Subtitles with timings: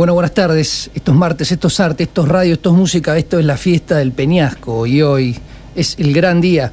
[0.00, 0.90] Bueno, buenas tardes.
[0.94, 5.02] Estos martes, estos artes, estos radios, estos música, esto es la fiesta del Peñasco y
[5.02, 5.36] hoy
[5.74, 6.72] es el gran día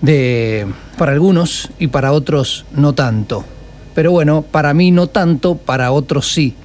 [0.00, 0.66] de
[0.98, 3.44] para algunos y para otros no tanto.
[3.94, 6.56] Pero bueno, para mí no tanto, para otros sí.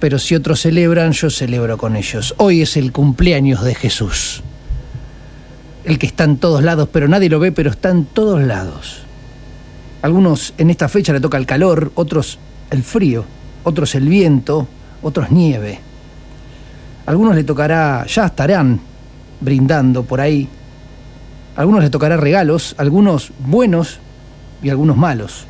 [0.00, 2.34] Pero si otros celebran, yo celebro con ellos.
[2.36, 4.42] Hoy es el cumpleaños de Jesús.
[5.84, 8.98] El que está en todos lados, pero nadie lo ve, pero está en todos lados.
[10.02, 12.38] Algunos en esta fecha le toca el calor, otros
[12.70, 13.24] el frío,
[13.64, 14.68] otros el viento,
[15.02, 15.80] otros nieve.
[17.06, 18.80] Algunos le tocará, ya estarán
[19.40, 20.48] brindando por ahí.
[21.56, 23.98] Algunos les tocará regalos, algunos buenos
[24.62, 25.44] y algunos malos.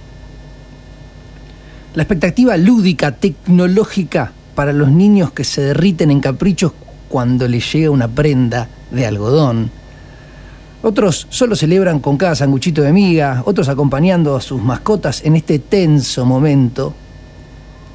[1.95, 6.73] La expectativa lúdica, tecnológica para los niños que se derriten en caprichos
[7.09, 9.71] cuando les llega una prenda de algodón.
[10.83, 15.59] Otros solo celebran con cada sanguchito de miga, otros acompañando a sus mascotas en este
[15.59, 16.95] tenso momento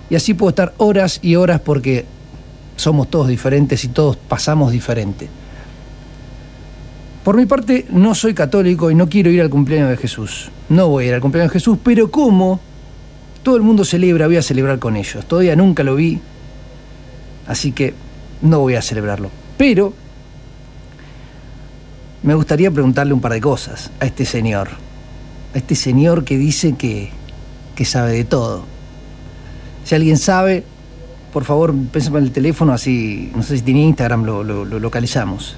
[0.10, 2.06] y así puedo estar horas y horas porque
[2.76, 5.28] somos todos diferentes y todos pasamos diferente.
[7.24, 10.50] Por mi parte, no soy católico y no quiero ir al cumpleaños de Jesús.
[10.70, 12.62] No voy a ir al cumpleaños de Jesús, pero como
[13.44, 15.26] todo el mundo celebra, voy a celebrar con ellos.
[15.26, 16.22] Todavía nunca lo vi,
[17.48, 17.94] así que
[18.42, 19.30] no voy a celebrarlo.
[19.58, 19.94] Pero
[22.24, 24.70] me gustaría preguntarle un par de cosas a este señor.
[25.54, 27.10] A este señor que dice que,
[27.76, 28.77] que sabe de todo.
[29.88, 30.66] Si alguien sabe,
[31.32, 35.56] por favor, pésame en el teléfono, así, no sé si tiene Instagram, lo, localizamos.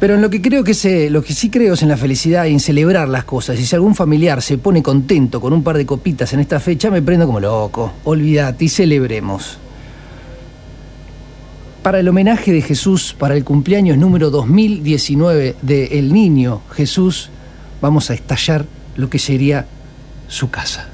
[0.00, 2.46] Pero en lo que creo que sé, lo que sí creo es en la felicidad
[2.46, 3.60] y en celebrar las cosas.
[3.60, 6.90] Y si algún familiar se pone contento con un par de copitas en esta fecha,
[6.90, 7.92] me prendo como loco.
[8.02, 9.58] Olvídate y celebremos.
[11.84, 17.30] Para el homenaje de Jesús, para el cumpleaños número 2019 de El Niño Jesús,
[17.80, 19.64] vamos a estallar lo que sería
[20.26, 20.91] su casa.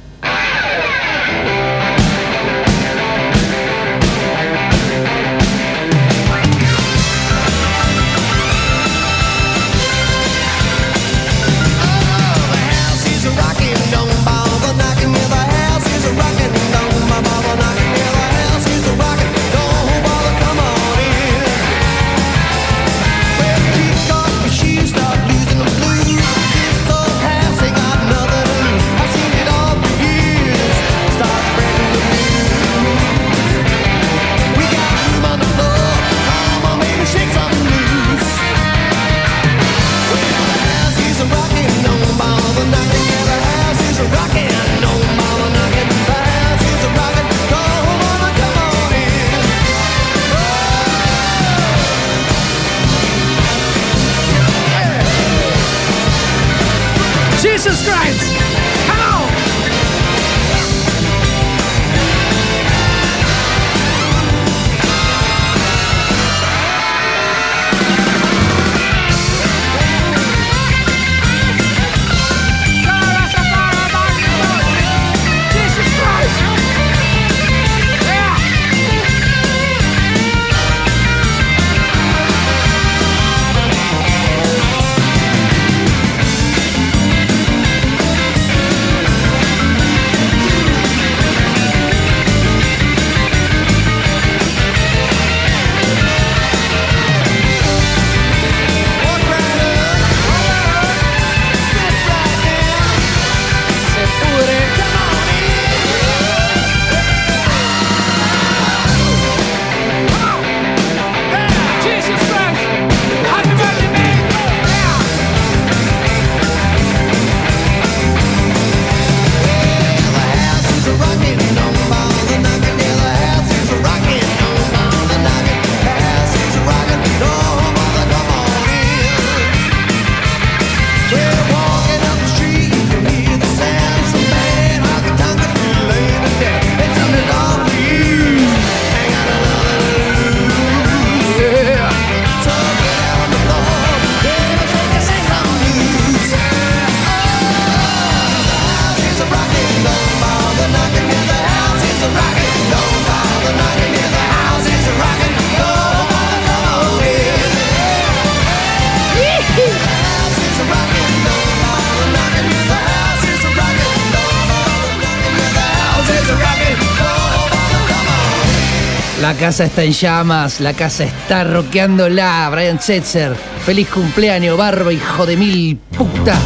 [169.48, 172.50] Casa está en llamas, la casa está roqueándola.
[172.52, 173.34] Brian Setzer,
[173.64, 176.38] feliz cumpleaños, barba, hijo de mil puta.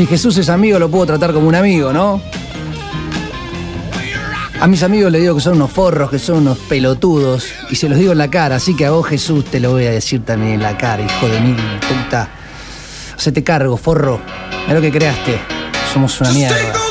[0.00, 2.22] Si Jesús es amigo, lo puedo tratar como un amigo, ¿no?
[4.58, 7.86] A mis amigos les digo que son unos forros, que son unos pelotudos, y se
[7.86, 10.24] los digo en la cara, así que a vos Jesús te lo voy a decir
[10.24, 11.56] también en la cara, hijo de mil
[11.86, 12.30] puta.
[13.16, 14.22] Se te cargo, forro.
[14.66, 15.38] Es lo que creaste.
[15.92, 16.89] Somos una mierda.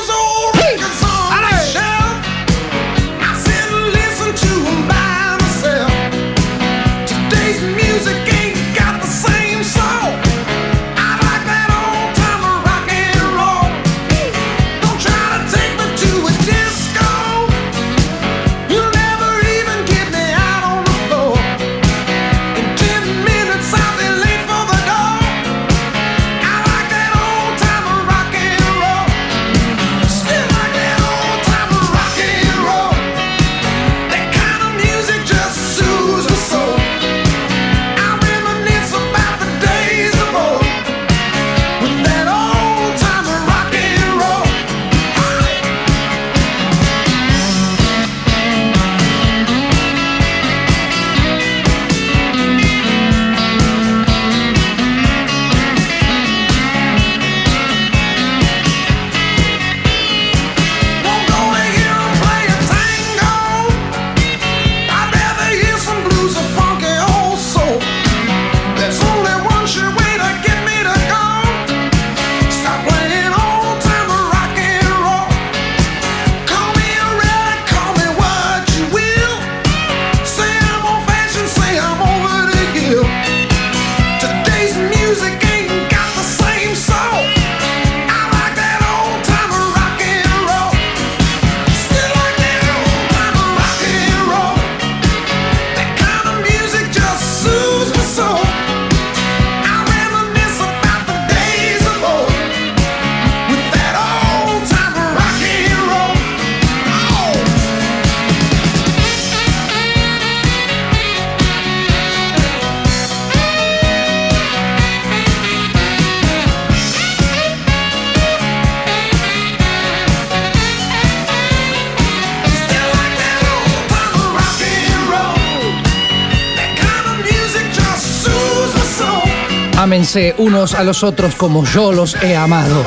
[130.38, 132.84] Unos a los otros como yo los he amado.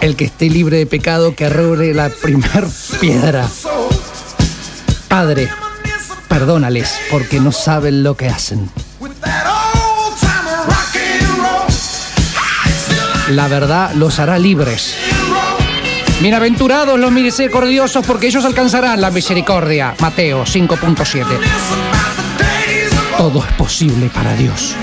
[0.00, 2.68] El que esté libre de pecado que arroje la primer
[3.00, 3.48] piedra.
[5.08, 5.48] Padre,
[6.28, 8.70] perdónales porque no saben lo que hacen.
[13.30, 15.09] La verdad los hará libres.
[16.20, 19.94] Bienaventurados los misericordiosos porque ellos alcanzarán la misericordia.
[20.00, 21.24] Mateo 5.7.
[23.16, 24.76] Todo es posible para Dios.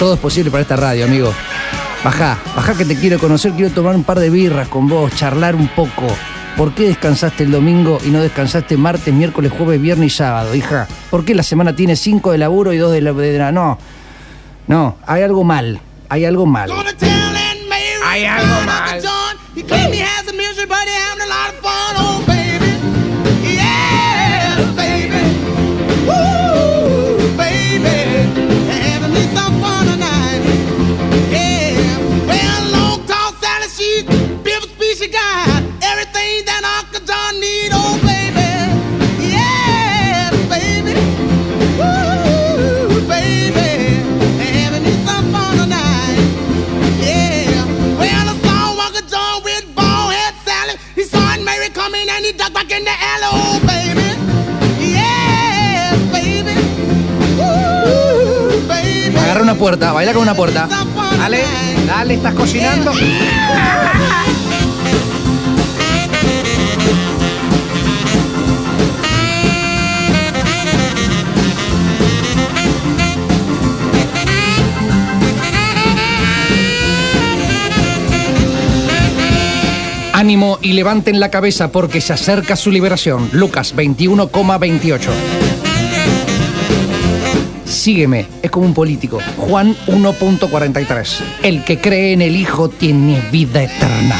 [0.00, 1.32] Todo es posible para esta radio, amigo.
[2.02, 5.54] Baja, baja que te quiero conocer, quiero tomar un par de birras con vos, charlar
[5.54, 6.08] un poco.
[6.56, 10.88] ¿Por qué descansaste el domingo y no descansaste martes, miércoles, jueves, viernes y sábado, hija?
[11.10, 13.52] ¿Por qué la semana tiene cinco de laburo y dos de la...
[13.52, 13.78] No,
[14.66, 16.72] no, hay algo mal, hay algo mal.
[18.14, 18.53] Hay algo
[19.68, 19.78] mal.
[19.78, 20.13] Agarra
[59.64, 60.68] puerta, baila con una puerta.
[61.16, 61.42] Dale,
[61.86, 62.92] dale, estás cocinando.
[80.12, 83.30] Ánimo y levanten la cabeza porque se acerca su liberación.
[83.32, 85.43] Lucas 21,28.
[87.84, 89.18] Sígueme, es como un político.
[89.36, 91.20] Juan 1.43.
[91.42, 94.16] El que cree en el Hijo tiene vida eterna.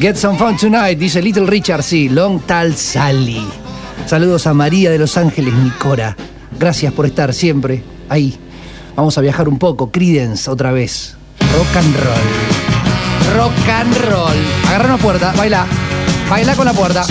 [0.00, 3.46] Get some fun tonight, dice Little Richard, sí, Long Tal Sally.
[4.06, 6.16] Saludos a María de Los Ángeles, Nicora.
[6.58, 8.38] Gracias por estar siempre ahí.
[8.96, 11.18] Vamos a viajar un poco, Credence otra vez.
[11.54, 13.36] Rock and roll.
[13.36, 14.36] Rock and roll.
[14.68, 15.66] Agarra una puerta, baila.
[16.30, 17.04] Baila con la puerta.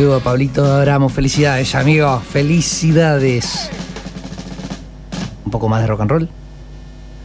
[0.00, 3.68] Saludos a Pablito Abramo, felicidades, amigo, felicidades.
[5.44, 6.28] Un poco más de rock and roll,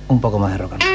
[0.10, 0.94] un poco más de rock and roll.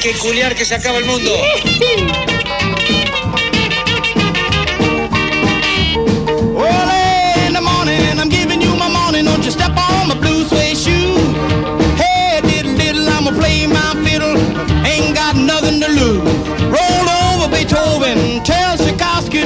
[0.00, 1.30] Que culiar que se acaba el mundo.
[7.46, 9.24] In the morning, I'm giving you my morning.
[9.24, 10.76] Don't you step on my blue suede.
[11.96, 14.36] Hey, diddle diddle, I'ma play my fiddle.
[14.84, 16.48] Ain't got nothing to lose.
[16.62, 19.38] Roll over Beethoven, tell Tchaikovsky.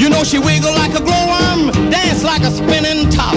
[0.00, 3.34] You know she wiggle like a glowworm, dance like a spinning top.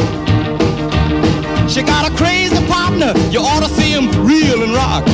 [1.70, 5.06] She got a crazy partner, you ought to see him reel and rock.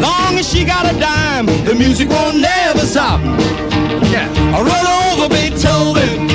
[0.00, 3.20] Long as she got a dime, the music won't never stop.
[4.10, 4.28] Yeah.
[4.52, 6.28] I roll over Beethoven.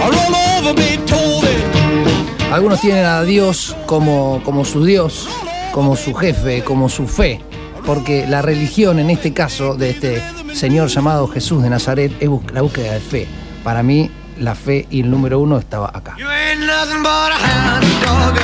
[0.00, 2.52] I roll over Beethoven.
[2.52, 5.28] Algunos tienen a Dios como, como su Dios,
[5.72, 7.40] como su jefe, como su fe,
[7.86, 12.62] porque la religión en este caso de este señor llamado Jesús de Nazaret es la
[12.62, 13.28] búsqueda de fe.
[13.62, 16.16] Para mí la fe y el número uno estaba acá.
[16.18, 18.36] You ain't nothing but a hound dog,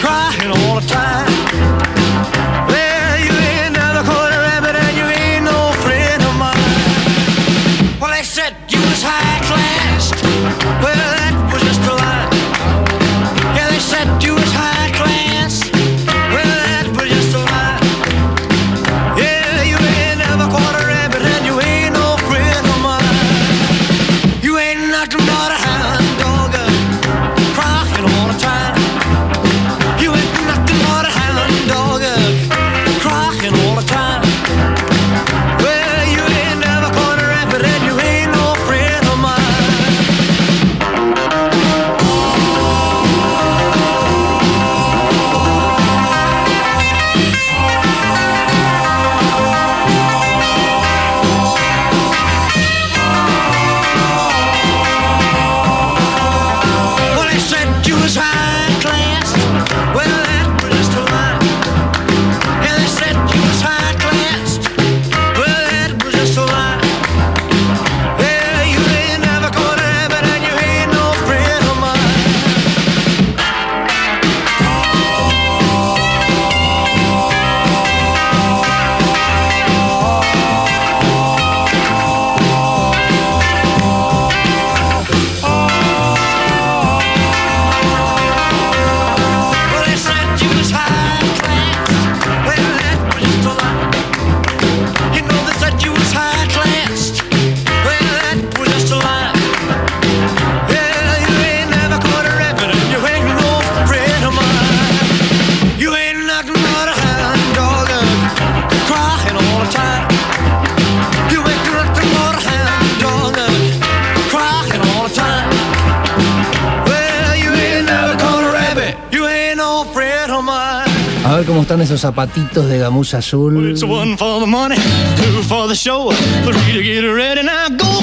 [0.00, 1.89] crying all the time.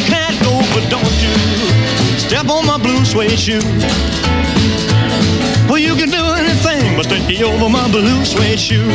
[0.06, 1.34] Cat, go, but don't you
[2.20, 3.60] step on my blue suede shoe.
[5.68, 8.88] Well, you can do anything but stay over my blue suede shoe.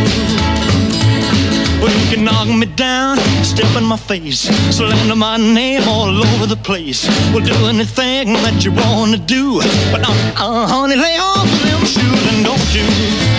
[1.83, 6.47] Well, you can knock me down, step in my face, slander my name all over
[6.47, 7.09] the place.
[7.33, 9.59] Well, do anything that you wanna do,
[9.91, 13.32] but uh, uh, honey, lay off them shoes and don't you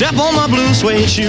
[0.00, 1.28] step on my blue suede shoe.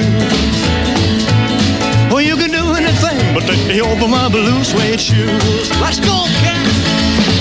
[2.10, 5.70] Well, you can do anything but take me over my blue suede shoes.
[5.82, 7.41] Let's go, cat.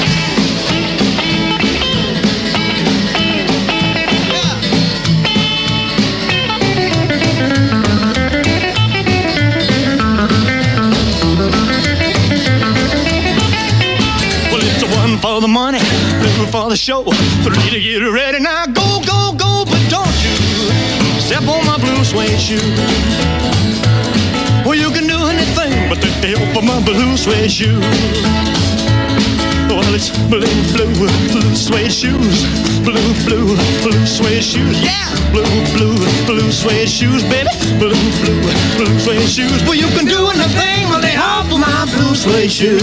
[16.51, 17.03] For the show,
[17.43, 18.39] three to get ready.
[18.39, 20.35] Now go, go, go, but don't you
[21.23, 22.59] step on my blue suede shoe.
[24.65, 27.79] Well, you can do anything but the tail for my blue suede shoe.
[29.71, 30.43] Well, it's blue,
[30.75, 30.91] blue,
[31.31, 32.43] blue suede shoes.
[32.83, 34.83] Blue, blue, blue suede shoes.
[34.83, 35.07] Yeah!
[35.31, 35.95] Blue, blue,
[36.27, 37.47] blue suede shoes, baby.
[37.79, 38.41] Blue, blue,
[38.75, 39.63] blue suede shoes.
[39.63, 42.81] Well, you can do anything but they hop for my blue suede shoes.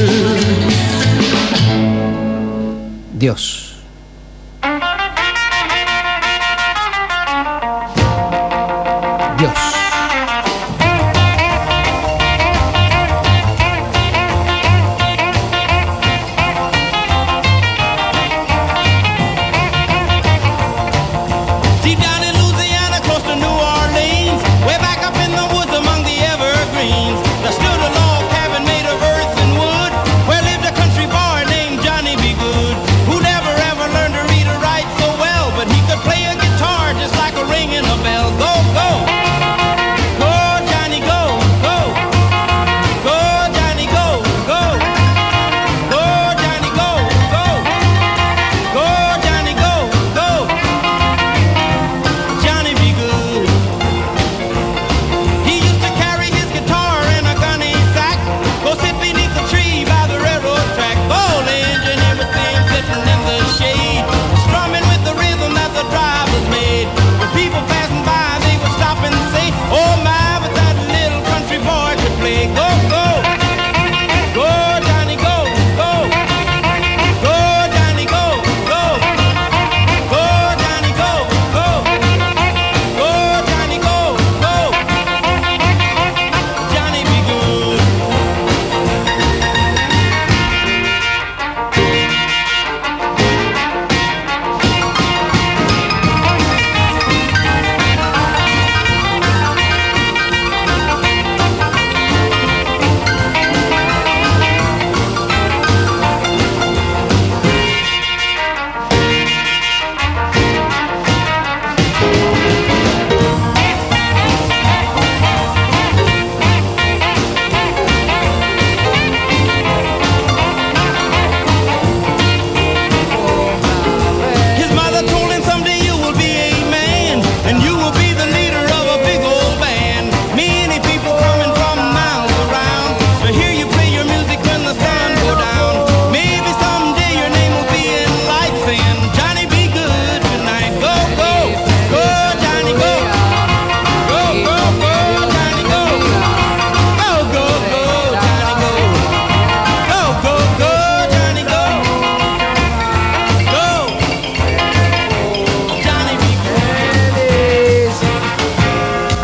[3.18, 3.57] Dios.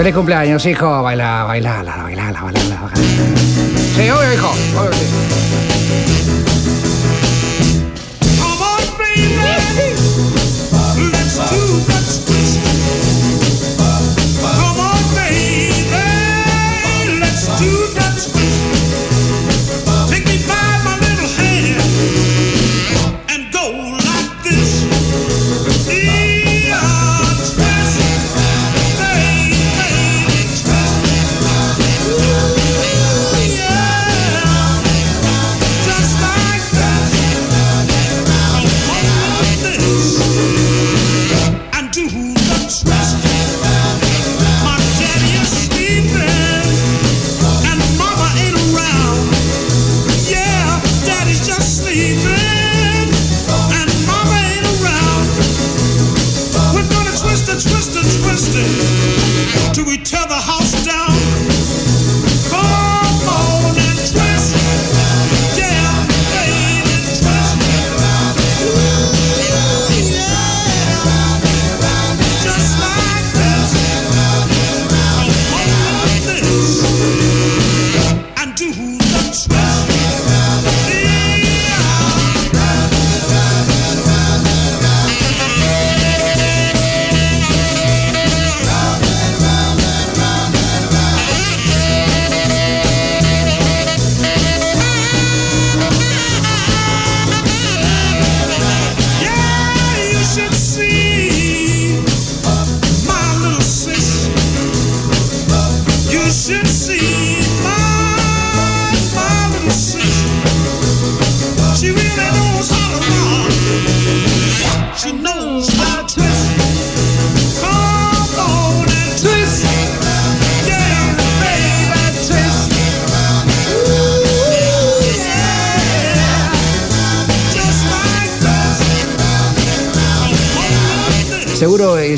[0.05, 1.03] Feliz cumpleaños, hijo.
[1.03, 2.97] Baila, baila, baila, baila, baila, baila.
[3.97, 4.51] Sí, obvio, hijo.
[4.77, 6.05] Obvio, sí.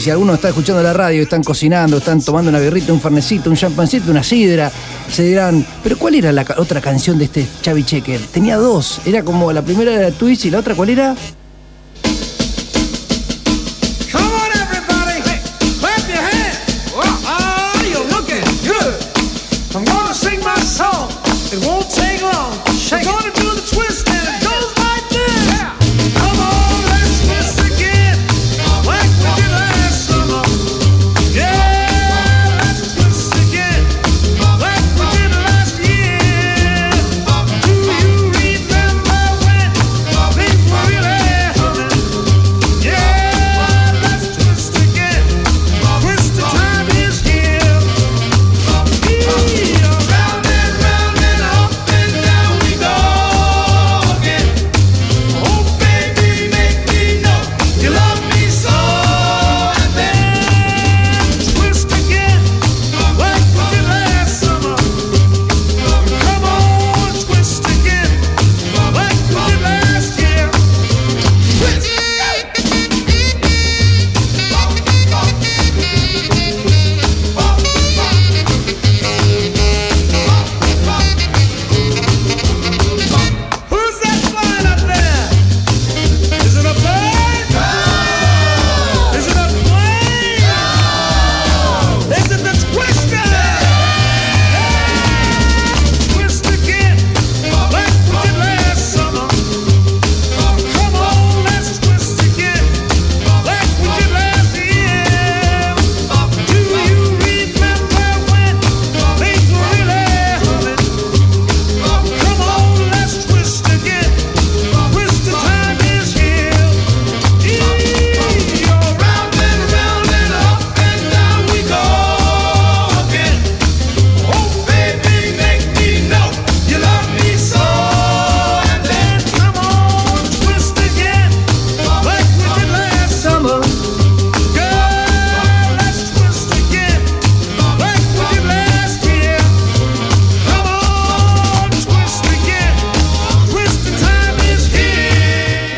[0.07, 3.57] Si alguno está escuchando la radio, están cocinando, están tomando una birrita, un farnecito, un
[3.57, 4.71] champancito, una sidra,
[5.11, 8.21] se dirán, pero ¿cuál era la otra canción de este Chavi Checker?
[8.33, 11.17] Tenía dos, era como la primera era Twist y la otra ¿cuál era?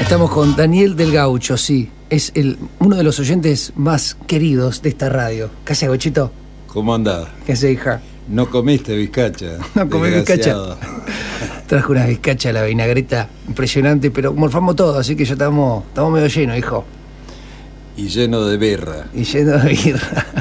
[0.09, 4.88] Estamos con Daniel del Gaucho, sí, es el, uno de los oyentes más queridos de
[4.88, 5.51] esta radio.
[5.66, 6.33] ¿Qué hace, Gochito?
[6.66, 7.29] ¿Cómo andás?
[7.44, 8.01] ¿Qué hace, hija?
[8.27, 9.59] No comiste bizcacha.
[9.75, 10.79] No comí bizcacha.
[11.66, 16.11] Trajo una bizcacha a la vinagreta impresionante, pero morfamos todo, así que ya estamos, estamos
[16.11, 16.87] medio llenos, hijo.
[17.99, 19.07] Y lleno de birra.
[19.13, 20.27] Y lleno de birra.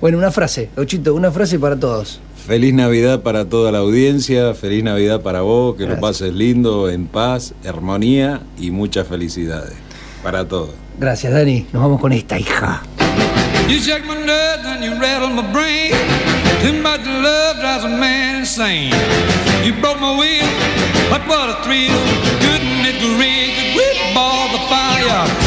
[0.00, 2.20] Bueno, una frase, Gochito, una frase para todos.
[2.46, 6.00] Feliz Navidad para toda la audiencia, feliz Navidad para vos, que lo Gracias.
[6.02, 9.72] pases lindo, en paz, armonía y muchas felicidades.
[10.22, 10.70] Para todos.
[10.98, 11.66] Gracias, Dani.
[11.72, 12.82] Nos vamos con esta hija.
[13.66, 15.92] You shake my nerves and you rattle my brain.
[16.60, 18.90] Too much love drives a man insane.
[19.64, 20.46] You broke my will,
[21.08, 21.96] but what a thrill.
[22.40, 25.43] Couldn't it rig a great ball of fire?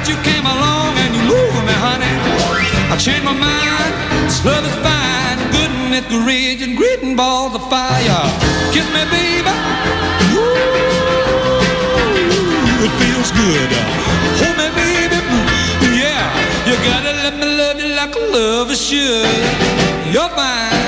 [0.00, 2.08] But you came along and you moved me, honey.
[2.88, 3.92] I changed my mind,
[4.24, 5.36] this love is fine.
[5.52, 8.24] Couldn't it rig and greeting balls of fire?
[8.72, 9.52] Kiss me, baby.
[10.40, 11.60] Ooh,
[12.80, 13.70] it feels good.
[14.40, 15.20] Hold me, baby.
[15.92, 16.24] Yeah,
[16.64, 19.28] you gotta let me love you like a lover should.
[20.08, 20.80] You're fine,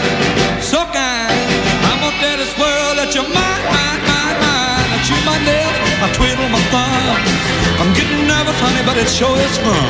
[0.65, 1.37] so kind.
[1.85, 4.89] I'm gonna tell this world that you're mine, mine, mine, mine.
[4.89, 7.31] I chew my nails, I twiddle my thumbs.
[7.79, 9.87] I'm getting nervous, honey, but it sure is fun.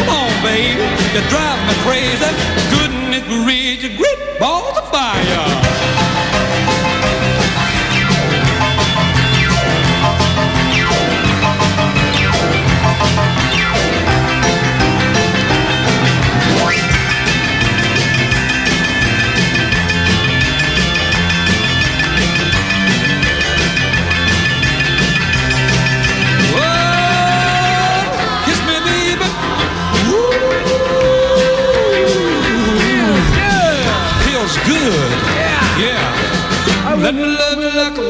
[0.00, 0.80] Come on, baby,
[1.12, 2.30] you drive me crazy.
[2.72, 5.61] Goodness gracious, great balls of fire.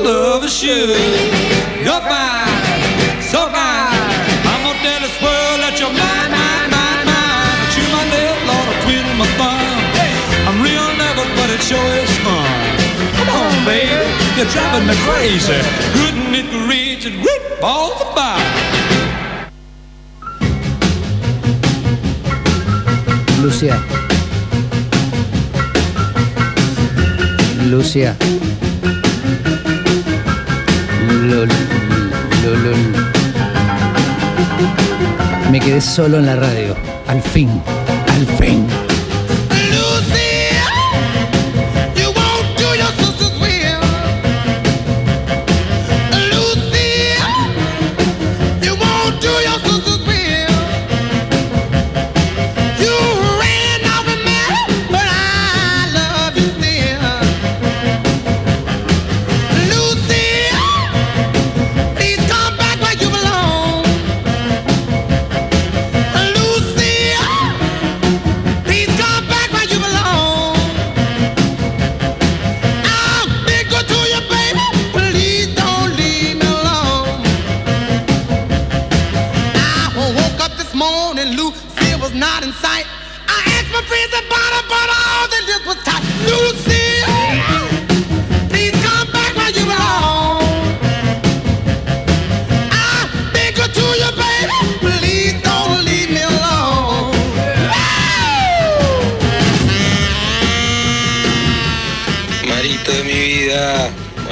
[0.03, 0.89] A lover should.
[1.85, 4.11] You're fine, so fine.
[4.51, 7.67] I'm gonna tell this world that you're mine, mine, mine, mine.
[7.73, 9.83] Chew my nail, Lord, I twiddle my thumb.
[10.49, 12.51] I'm real nervous, but it sure is fun.
[13.17, 15.61] Come on, baby, you're driving me crazy.
[16.03, 18.43] And it reach and whip balls of fire.
[23.43, 23.77] Lucia.
[27.71, 28.42] Lucia.
[35.51, 36.75] Me quedé solo en la radio.
[37.07, 37.49] Al fin.
[38.09, 38.82] Al fin.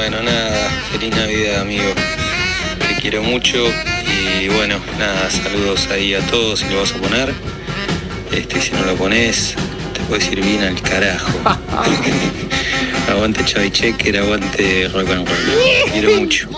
[0.01, 1.93] Bueno, nada, feliz Navidad, amigo.
[2.89, 3.59] Te quiero mucho
[4.41, 7.35] y bueno, nada, saludos ahí a todos si lo vas a poner.
[8.33, 9.55] Este, si no lo pones,
[9.93, 11.31] te puedes ir bien al carajo.
[13.11, 15.85] aguante Chavi Checker, aguante rock and roll.
[15.85, 16.49] Te quiero mucho.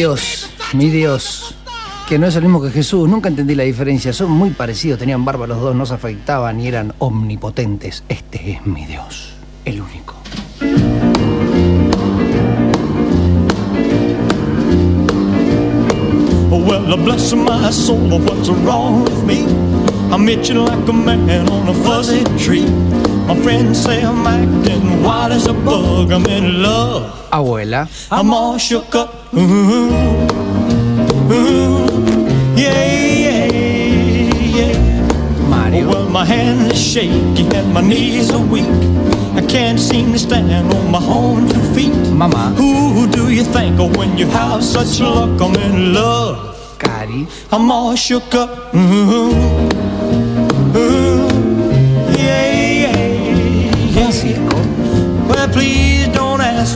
[0.00, 1.54] Dios, mi Dios.
[2.08, 3.06] Que no es el mismo que Jesús.
[3.06, 4.14] Nunca entendí la diferencia.
[4.14, 4.98] Son muy parecidos.
[4.98, 8.02] Tenían barba los dos, no se afeitaban y eran omnipotentes.
[8.08, 9.34] Este es mi Dios.
[9.66, 10.14] El único.
[16.50, 19.44] Well, bless my soul, what's wrong with me?
[20.10, 22.64] I'm itching like a man on a fuzzy tree.
[23.26, 26.10] My friends say I'm acting wild as a bug.
[26.10, 27.19] I'm in love.
[27.30, 27.88] Abuela.
[28.10, 29.32] I'm all shook up.
[29.34, 29.38] Ooh,
[31.30, 31.86] ooh,
[32.56, 32.84] yeah,
[33.24, 33.46] yeah,
[34.56, 35.48] yeah.
[35.48, 35.86] Mario.
[35.86, 38.66] Oh, well, my hands are shaky and my knees are weak.
[39.34, 41.92] I can't seem to stand on my own two feet.
[42.12, 42.52] Mamá.
[42.56, 45.40] Who do you think of when you have such luck?
[45.40, 46.56] I'm in love.
[46.78, 47.28] Cari.
[47.52, 48.74] I'm all shook up.
[48.74, 49.68] Ooh,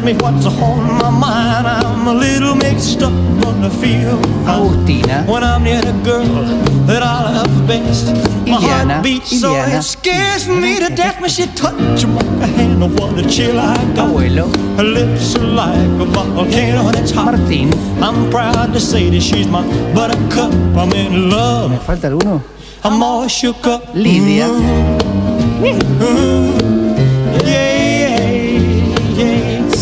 [0.05, 1.67] me what's on my mind.
[1.67, 4.85] I'm a little mixed up, but I feel oh, fine.
[4.87, 5.27] Agustina.
[5.27, 6.45] When I'm near the girl
[6.87, 8.07] that I love best,
[8.47, 12.83] my Iliana, heart beats so it scares me to death when she touches my hand.
[12.83, 14.11] Oh, what a chill I got.
[14.11, 14.47] Abuelo.
[14.77, 17.35] Her lips are like a volcano that's hot.
[17.35, 17.73] Martín.
[18.03, 19.63] I'm proud to say that she's my
[19.95, 20.53] buttercup.
[20.77, 21.83] I'm in ¿Me love.
[21.87, 22.43] falta alguno?
[22.85, 23.95] I'm all shook up.
[23.95, 24.49] Lidia.
[24.49, 26.59] Ooh, ooh,
[27.41, 27.74] yeah, yeah, yeah.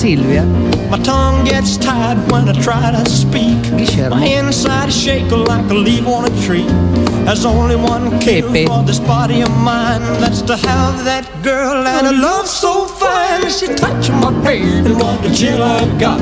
[0.03, 0.45] Silvia.
[0.91, 3.63] My tongue gets tied when I try to speak.
[3.63, 4.17] Guillermo.
[4.17, 6.67] My inside is shaking like a leaf on a tree.
[7.25, 8.67] There's only one cure Pepe.
[8.67, 10.03] for this body of mine.
[10.19, 13.49] That's to have that girl and a love so fine.
[13.49, 16.19] She touching my head and what the chill I've got.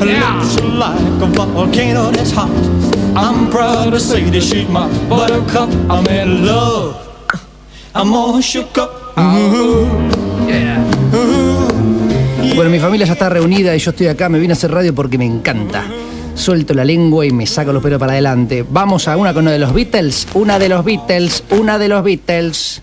[0.00, 2.48] Her lips are like a volcano that's hot.
[3.14, 5.68] I'm proud to say that she's my buttercup.
[5.90, 6.96] I'm in love.
[7.94, 9.14] I'm all shook up.
[9.16, 10.29] Mm-hmm.
[12.60, 14.94] Bueno, mi familia ya está reunida y yo estoy acá, me vine a hacer radio
[14.94, 15.82] porque me encanta.
[16.34, 18.66] Suelto la lengua y me saco los pelos para adelante.
[18.68, 22.04] Vamos a una con uno de los Beatles, una de los Beatles, una de los
[22.04, 22.82] Beatles.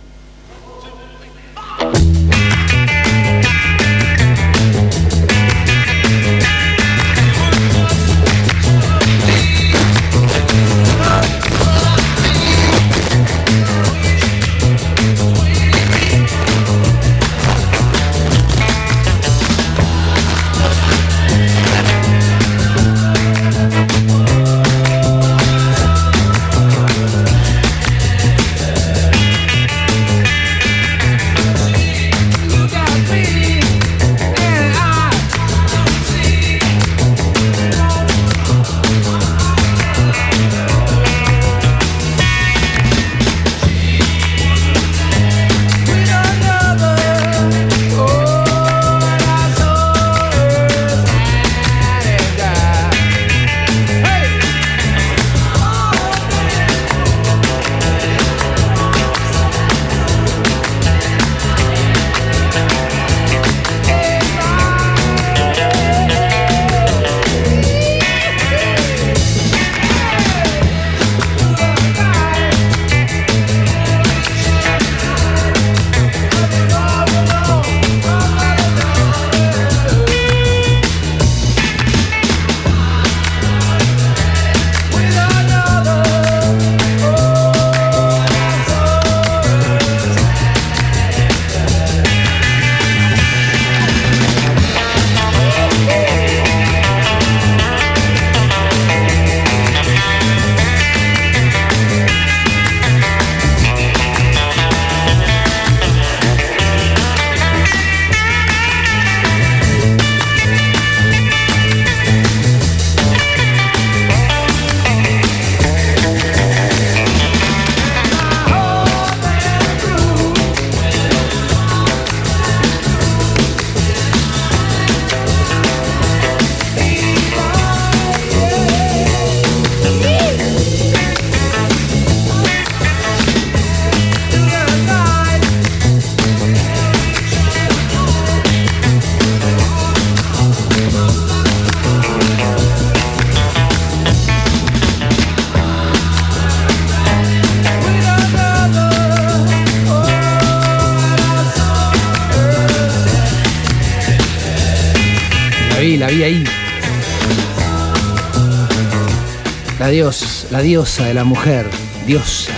[160.67, 161.65] Diosa de la mujer,
[162.05, 162.51] diosa.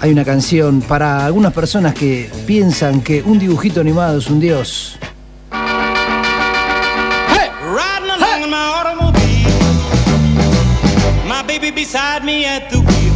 [0.00, 4.96] Hay una canción para algunas personas que piensan que un dibujito animado es un dios.
[11.74, 13.14] Beside me at the wheel.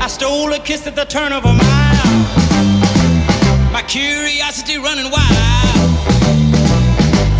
[0.00, 2.10] I stole a kiss at the turn of a mile.
[3.72, 5.90] My curiosity running wild.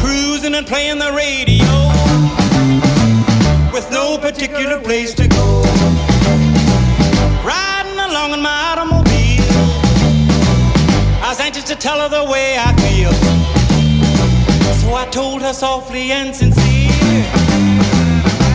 [0.01, 2.38] Cruising and playing the radio.
[3.79, 5.63] With no particular place to go.
[7.45, 9.45] Riding along in my automobile.
[11.23, 13.13] I was anxious to tell her the way I feel.
[14.81, 17.23] So I told her softly and sincere.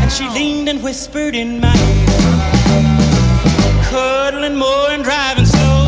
[0.02, 2.34] And she leaned and whispered in my ear.
[3.86, 5.86] Cuddling more and driving slow.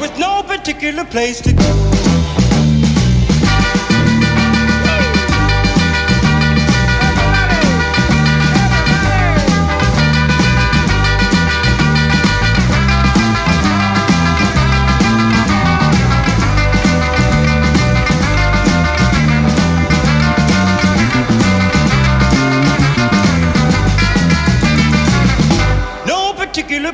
[0.00, 1.83] With no particular place to go.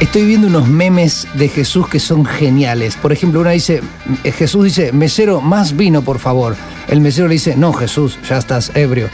[0.00, 2.96] Estoy viendo unos memes de Jesús que son geniales.
[2.96, 3.82] Por ejemplo, una dice,
[4.24, 6.56] eh, Jesús dice, mesero, más vino, por favor.
[6.88, 9.10] El mesero le dice, no, Jesús, ya estás ebrio.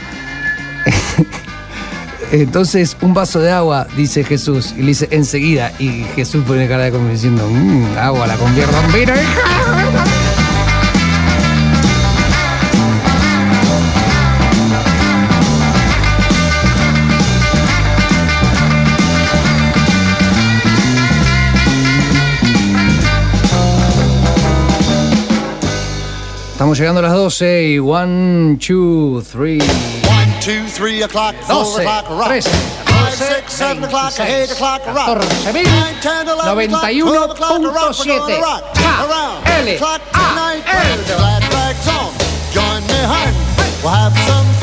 [2.31, 5.73] Entonces, un vaso de agua, dice Jesús, y le dice, enseguida.
[5.77, 9.13] Y Jesús pone cara de como diciendo, "Mm, agua, la convierto en vino,
[26.67, 29.63] Estamos llegando a las 12 y 1, 2, 3.
[29.63, 29.69] 1,
[30.45, 31.85] 2, 3 o'clock, 12,
[32.27, 32.49] 13,
[33.87, 34.23] 14,
[38.73, 39.05] K,
[39.61, 40.99] L, A, L.
[42.53, 42.97] Join me.
[43.81, 44.56] We'll have some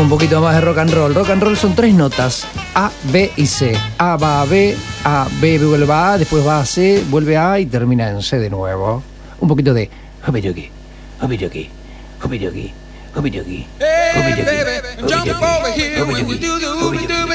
[0.00, 1.14] un poquito más de rock and roll.
[1.14, 2.46] Rock and roll son tres notas.
[2.74, 3.72] A, B y C.
[3.98, 7.52] A va a B, A, B vuelve a A, después va a C, vuelve a
[7.52, 9.02] A y termina en C de nuevo.
[9.40, 9.90] Un poquito de
[10.26, 10.70] hobiyoki,
[11.20, 11.70] hobiyoki,
[12.22, 12.72] hobiyoki,
[13.14, 15.26] hobiyoki, Hey, hobiyoki, baby, jump
[16.82, 17.25] hobiyoki,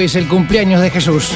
[0.00, 1.32] Es el cumpleaños de Jesús.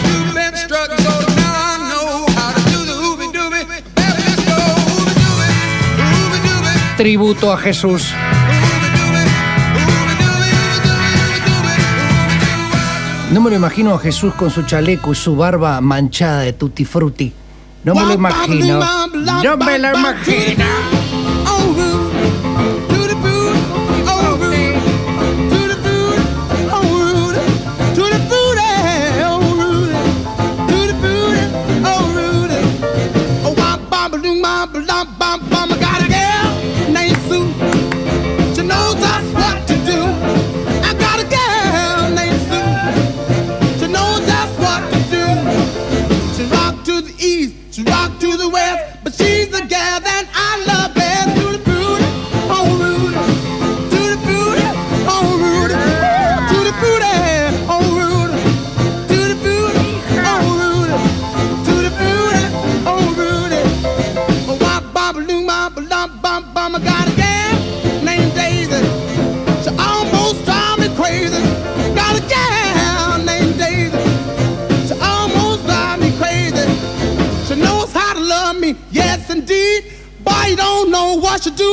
[6.96, 8.14] Tributo a Jesús.
[13.32, 16.84] No me lo imagino a Jesús con su chaleco y su barba manchada de tutti
[16.84, 17.32] frutti.
[17.82, 18.78] No me lo imagino.
[19.42, 21.01] No me lo imagino.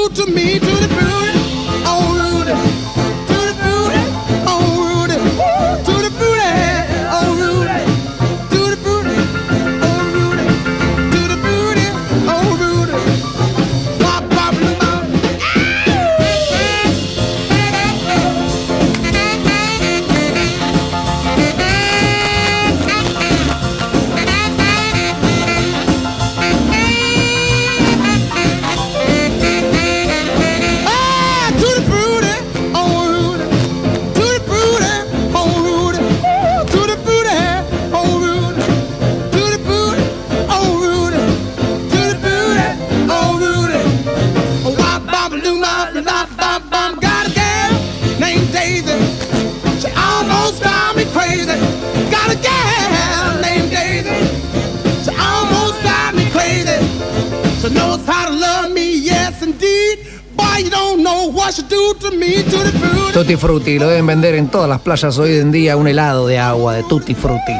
[0.08, 0.99] to me, to the
[63.40, 66.74] Frutti, lo deben vender en todas las playas hoy en día, un helado de agua
[66.74, 67.54] de Tutti Frutti.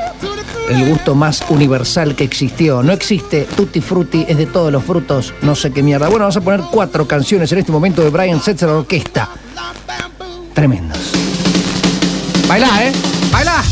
[0.70, 2.84] El gusto más universal que existió.
[2.84, 6.08] No existe Tutti Frutti, es de todos los frutos, no sé qué mierda.
[6.10, 9.30] Bueno, vamos a poner cuatro canciones en este momento de Brian Setzer Orquesta.
[10.54, 11.14] Tremendos.
[12.48, 12.92] baila ¿eh?
[13.32, 13.64] baila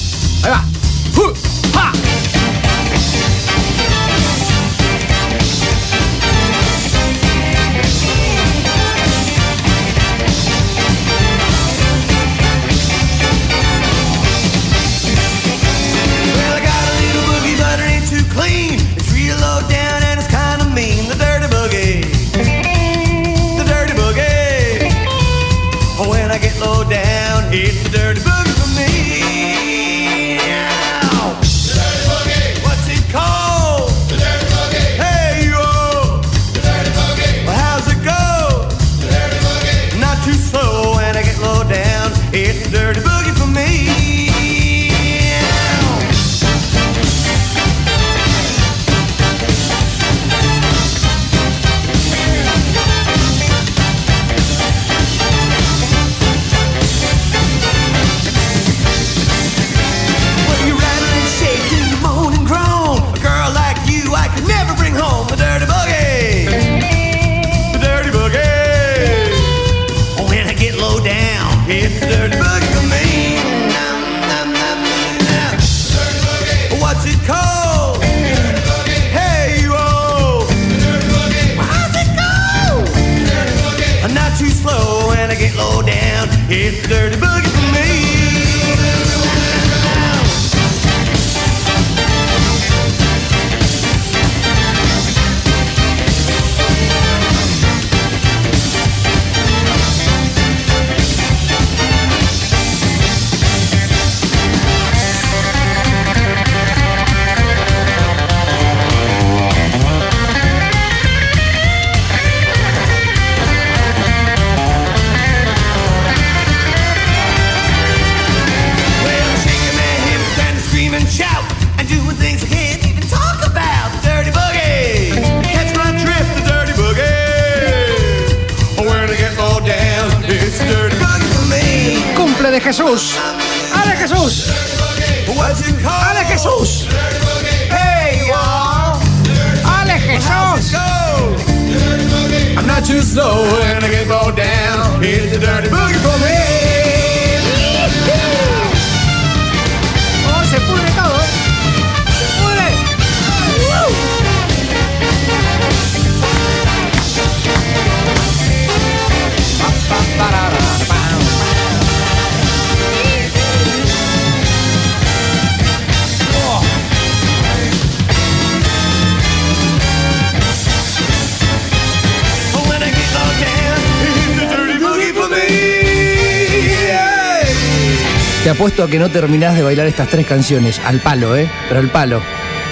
[178.68, 180.82] a que no terminás de bailar estas tres canciones.
[180.84, 181.50] Al palo, ¿eh?
[181.70, 182.22] Pero al palo.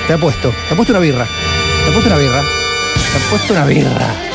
[0.08, 0.54] Te apuesto.
[0.68, 1.26] Te apuesto una birra.
[1.26, 2.42] Te apuesto una birra.
[2.42, 4.35] Te apuesto una birra.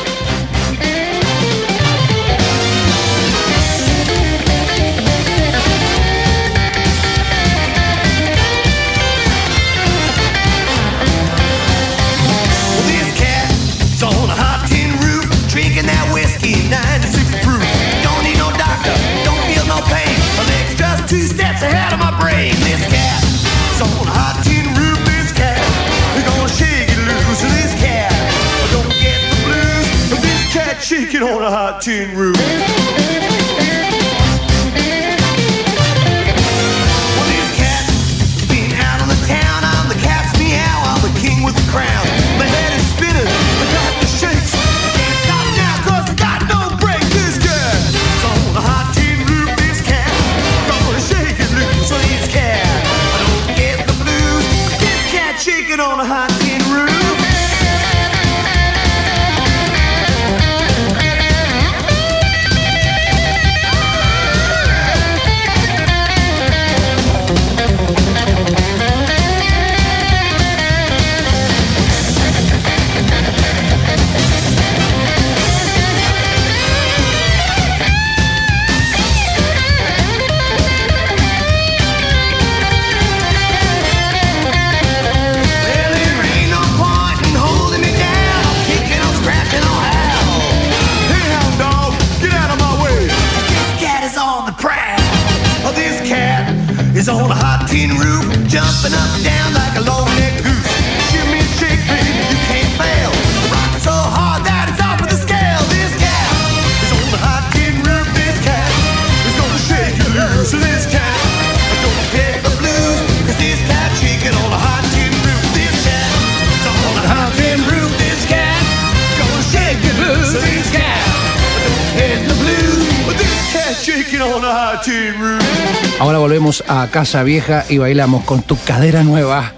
[126.91, 129.53] casa vieja y bailamos con tu cadera nueva.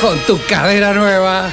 [0.00, 1.48] Con tu cadera nueva.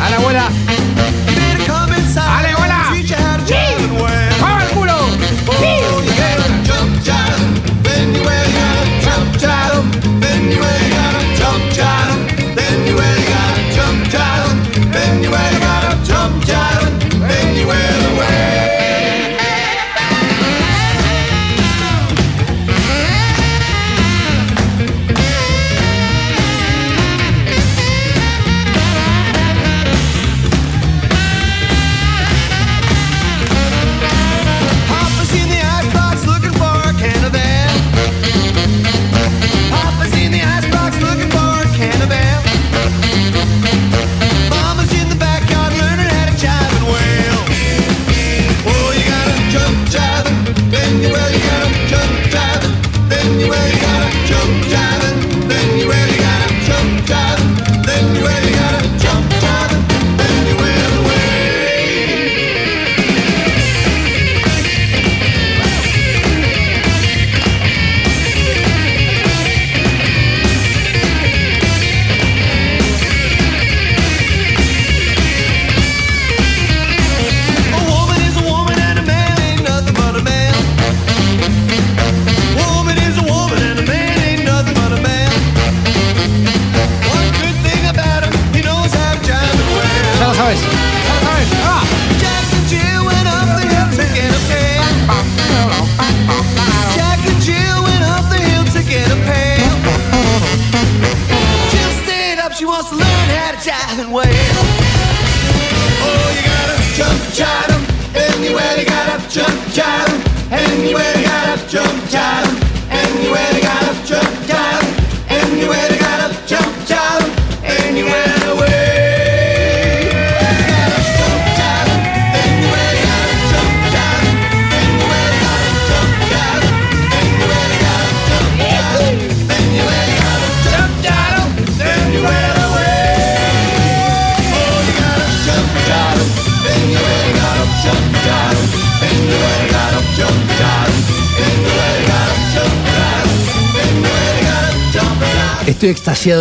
[0.00, 0.50] A la abuela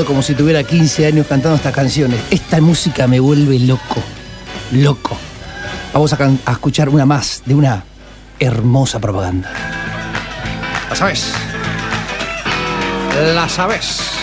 [0.05, 2.19] como si tuviera 15 años cantando estas canciones.
[2.31, 4.01] Esta música me vuelve loco,
[4.71, 5.17] loco.
[5.93, 7.83] Vamos a, a escuchar una más de una
[8.39, 9.51] hermosa propaganda.
[10.89, 11.33] La sabes.
[13.35, 14.14] La sabes.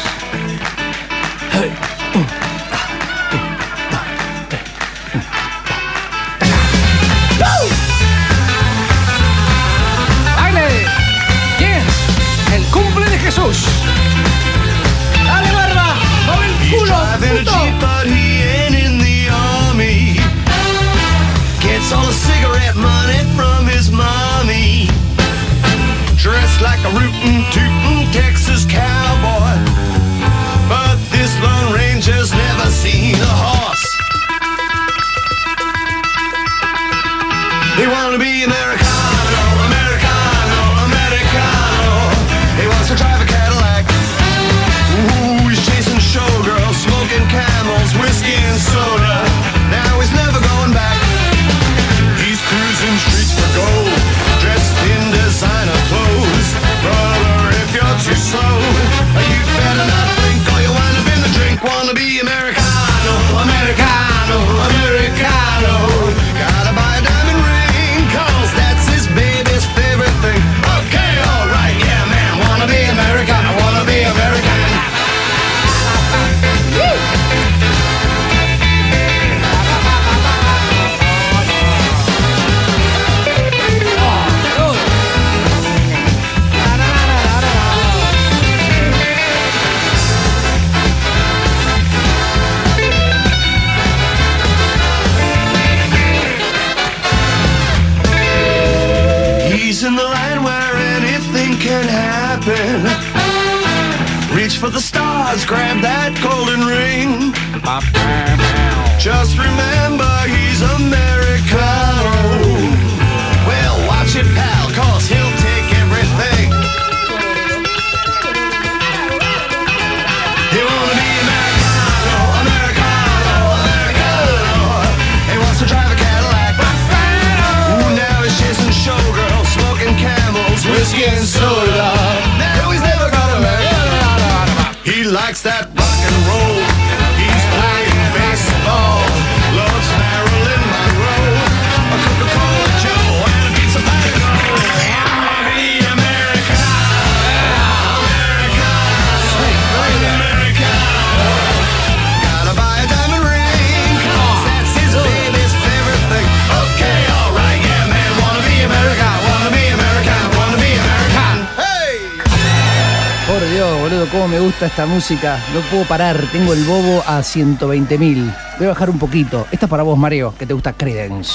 [164.73, 165.39] esta música.
[165.53, 166.17] No puedo parar.
[166.33, 168.33] Tengo el bobo a 120 mil.
[168.57, 169.47] Voy a bajar un poquito.
[169.53, 171.31] Esta es para vos, Mario, que te gusta Credence.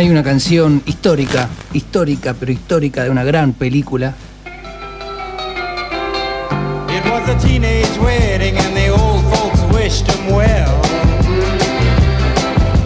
[0.00, 4.14] Hay una canción histórica, histórica, pero histórica de una gran película.
[6.88, 10.74] It was a teenage wedding and the old folks wished him well.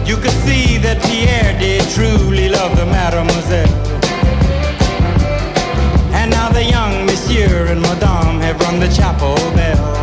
[0.05, 3.71] You could see that Pierre did truly love the mademoiselle.
[6.11, 9.95] And now the young monsieur and madame have rung the chapel bell.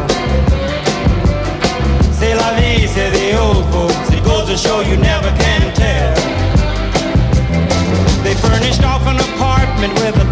[2.18, 4.10] C'est la vie, say the old folks.
[4.10, 5.22] It goes to show you never
[9.83, 10.32] apartment with a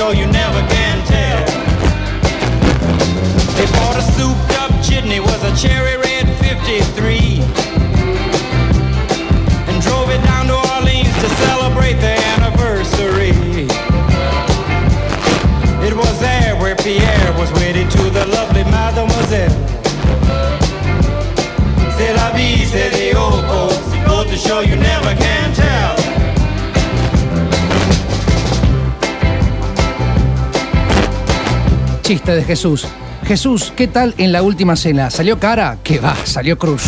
[0.00, 1.44] Show you never can tell.
[3.52, 7.44] They bought a souped up jitney, was a cherry red 53.
[9.68, 13.36] And drove it down to Orleans to celebrate the anniversary.
[15.86, 19.52] It was there where Pierre was wedded to the lovely mademoiselle.
[21.98, 23.76] C'est la vie, say the old folks.
[23.92, 25.29] It to show you never can
[32.10, 32.88] De Jesús.
[33.24, 35.10] Jesús, ¿qué tal en la última cena?
[35.10, 35.78] ¿Salió cara?
[35.84, 36.82] Que va, salió cruz.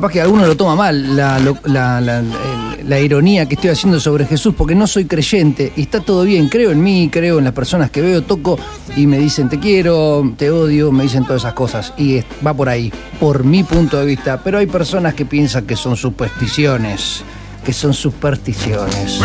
[0.00, 4.86] Capaz que alguno lo toma mal, la, ironía que estoy haciendo sobre Jesús, porque no
[4.86, 6.48] soy creyente y está todo bien.
[6.48, 8.58] Creo en mí, creo en las personas que veo, toco
[8.96, 11.92] y me dicen te quiero, te odio, me dicen todas esas cosas.
[11.98, 12.90] Y va por ahí,
[13.20, 14.40] por mi punto de vista.
[14.42, 17.22] Pero hay personas que piensan que son supersticiones.
[17.62, 19.20] que son supersticiones,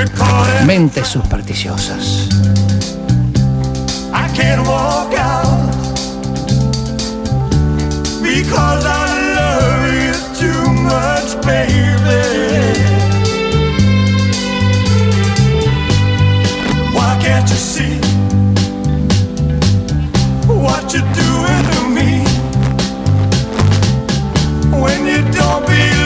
[0.65, 2.27] mentes supersticiosas.
[10.39, 12.23] Too much, baby.
[16.95, 17.95] Why can't you see
[20.47, 22.11] what you're doing to me
[24.81, 26.04] when you don't believe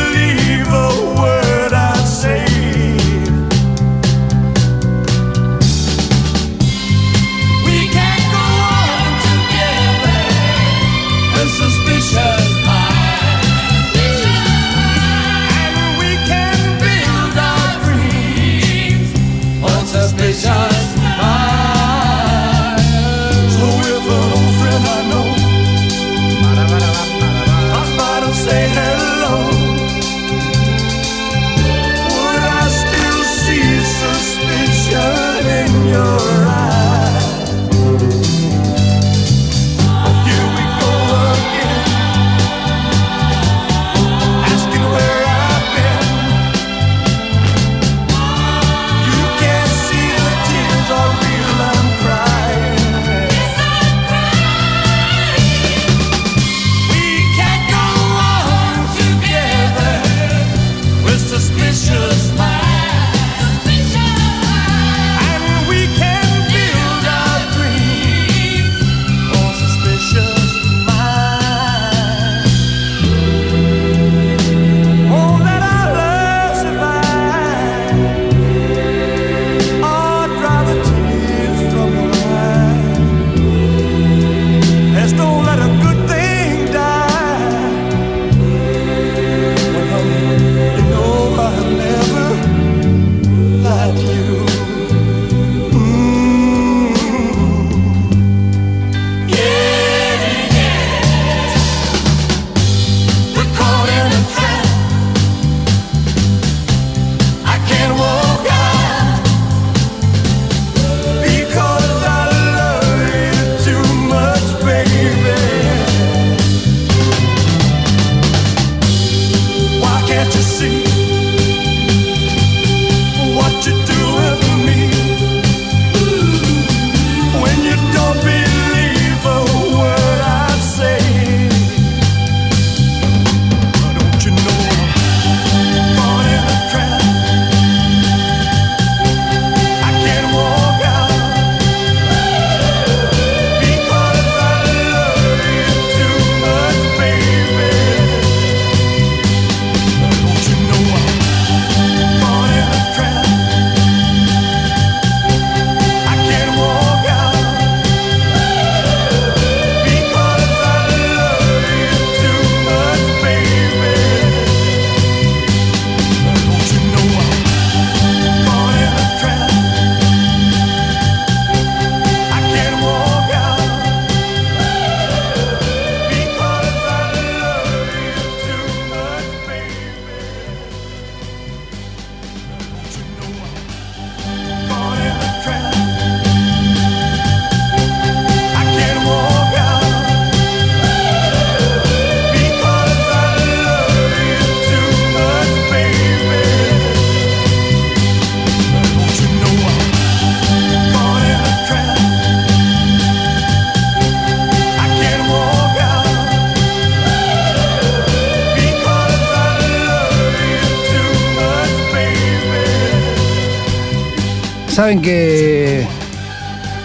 [214.89, 215.86] Saben que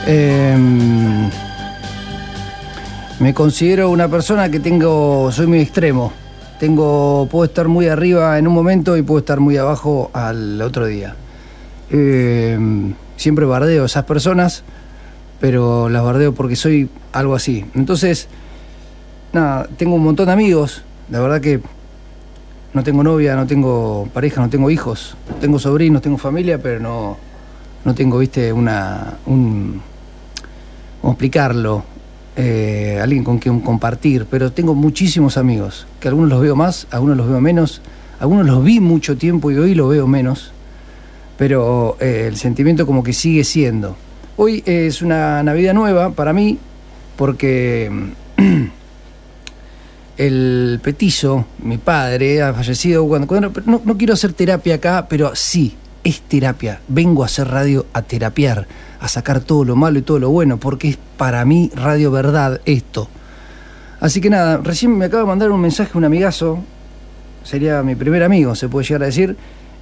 [0.07, 1.31] em,
[3.19, 6.13] me considero una persona que tengo, soy muy extremo.
[6.61, 10.85] Tengo, puedo estar muy arriba en un momento y puedo estar muy abajo al otro
[10.85, 11.17] día.
[11.89, 14.65] Em, siempre bardeo a esas personas,
[15.41, 17.65] pero las bardeo porque soy algo así.
[17.75, 18.29] Entonces,
[19.33, 20.83] nada, tengo un montón de amigos.
[21.09, 21.63] La verdad que
[22.75, 25.17] no tengo novia, no tengo pareja, no tengo hijos.
[25.41, 27.17] Tengo sobrinos, tengo familia, pero no,
[27.85, 29.19] no tengo, viste, una.
[29.27, 29.81] un.
[31.01, 31.85] ¿Cómo explicarlo?
[32.37, 37.17] Eh, alguien con quien compartir, pero tengo muchísimos amigos, que algunos los veo más, algunos
[37.17, 37.81] los veo menos,
[38.19, 40.51] algunos los vi mucho tiempo y hoy los veo menos,
[41.39, 43.97] pero eh, el sentimiento como que sigue siendo.
[44.37, 46.59] Hoy es una Navidad nueva para mí,
[47.17, 47.89] porque
[50.17, 56.21] el petizo, mi padre, ha fallecido cuando, no quiero hacer terapia acá, pero sí, es
[56.21, 56.81] terapia.
[56.89, 58.67] Vengo a hacer radio a terapiar,
[59.01, 62.61] a sacar todo lo malo y todo lo bueno, porque es para mí radio verdad
[62.67, 63.09] esto.
[64.01, 66.59] Así que nada, recién me acaba de mandar un mensaje un amigazo,
[67.43, 69.37] sería mi primer amigo, se puede llegar a decir,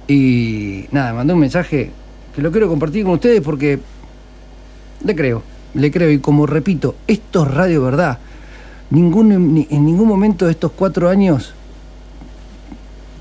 [0.07, 1.91] y nada, mandó un mensaje
[2.35, 3.79] que lo quiero compartir con ustedes porque
[5.03, 5.43] le creo,
[5.73, 8.19] le creo, y como repito, esto es radio verdad.
[8.91, 11.53] Ningún, ni- en ningún momento de estos cuatro años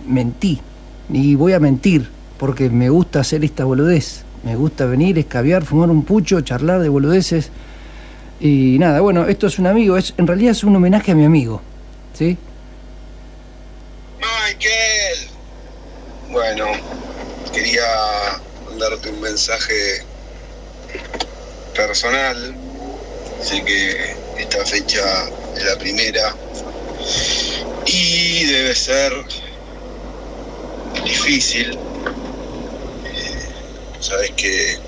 [0.06, 0.60] mentí,
[1.08, 2.08] ni voy a mentir,
[2.43, 4.24] porque me gusta hacer esta boludez.
[4.43, 7.51] Me gusta venir, escabiar, fumar un pucho, charlar de boludeces.
[8.40, 11.24] Y nada, bueno, esto es un amigo, es, en realidad es un homenaje a mi
[11.24, 11.62] amigo.
[12.19, 12.36] ¿Sí?
[14.19, 15.28] Michael.
[16.32, 16.66] Bueno,
[17.52, 17.85] quería
[18.69, 20.05] mandarte un mensaje
[21.77, 22.56] personal.
[23.40, 26.35] Sé que esta fecha es la primera
[27.86, 29.12] y debe ser
[31.05, 31.78] difícil.
[34.02, 34.78] Sabes que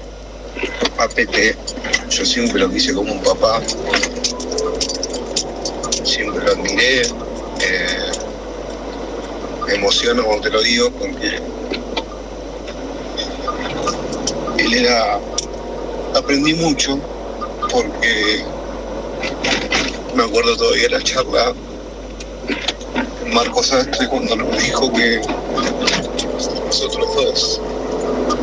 [0.98, 1.56] a Pepe
[2.10, 3.62] yo siempre lo quise como un papá.
[6.02, 7.02] Siempre lo admiré.
[7.02, 8.10] eh,
[9.68, 11.38] me emociono cuando te lo digo porque
[14.58, 15.20] él era
[16.14, 16.98] aprendí mucho
[17.70, 18.44] porque
[20.14, 21.54] me acuerdo todavía la charla
[23.32, 25.20] Marcos Astre cuando nos dijo que
[26.66, 27.60] nosotros dos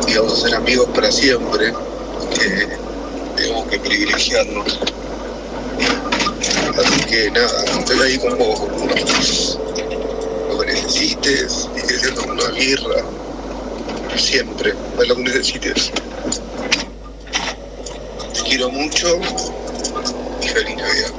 [0.08, 1.72] íbamos a ser amigos para siempre
[2.32, 4.78] y tenemos que privilegiarnos
[6.78, 8.60] así que nada estoy ahí con vos
[10.52, 13.02] lo que necesites, y que sea una birra,
[14.16, 15.92] siempre, para lo que necesites.
[18.34, 19.18] Te quiero mucho
[20.42, 21.10] y feliz Navidad.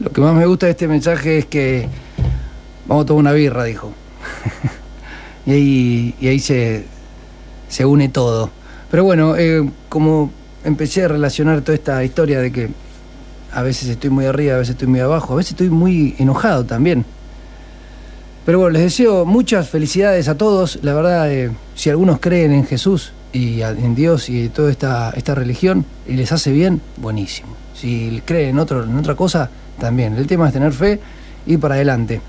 [0.00, 1.88] Lo que más me gusta de este mensaje es que
[2.86, 3.92] vamos a tomar una birra, dijo.
[5.46, 6.84] y ahí, y ahí se,
[7.68, 8.50] se une todo.
[8.90, 10.30] Pero bueno, eh, como
[10.64, 12.70] empecé a relacionar toda esta historia de que
[13.52, 16.64] a veces estoy muy arriba, a veces estoy muy abajo, a veces estoy muy enojado
[16.64, 17.04] también.
[18.44, 20.78] Pero bueno, les deseo muchas felicidades a todos.
[20.82, 25.34] La verdad, eh, si algunos creen en Jesús y en Dios y toda esta, esta
[25.34, 27.54] religión y les hace bien, buenísimo.
[27.74, 30.16] Si creen en, en otra cosa, también.
[30.16, 31.00] El tema es tener fe
[31.46, 32.20] y para adelante.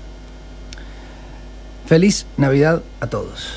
[1.86, 3.56] Feliz Navidad a todos.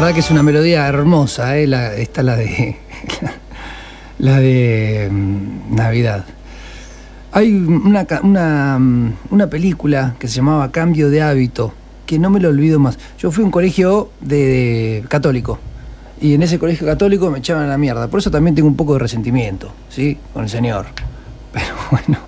[0.00, 1.66] verdad que es una melodía hermosa, ¿eh?
[1.66, 2.76] La, esta la de.
[4.20, 6.24] La de mm, Navidad.
[7.30, 11.72] Hay una, mm, una película que se llamaba Cambio de hábito,
[12.04, 12.98] que no me lo olvido más.
[13.16, 15.60] Yo fui a un colegio de, católico.
[16.20, 18.08] Y en ese colegio católico me echaban la mierda.
[18.08, 20.18] Por eso también tengo un poco de resentimiento, ¿sí?
[20.32, 20.86] Con el Señor.
[21.52, 22.18] Pero bueno,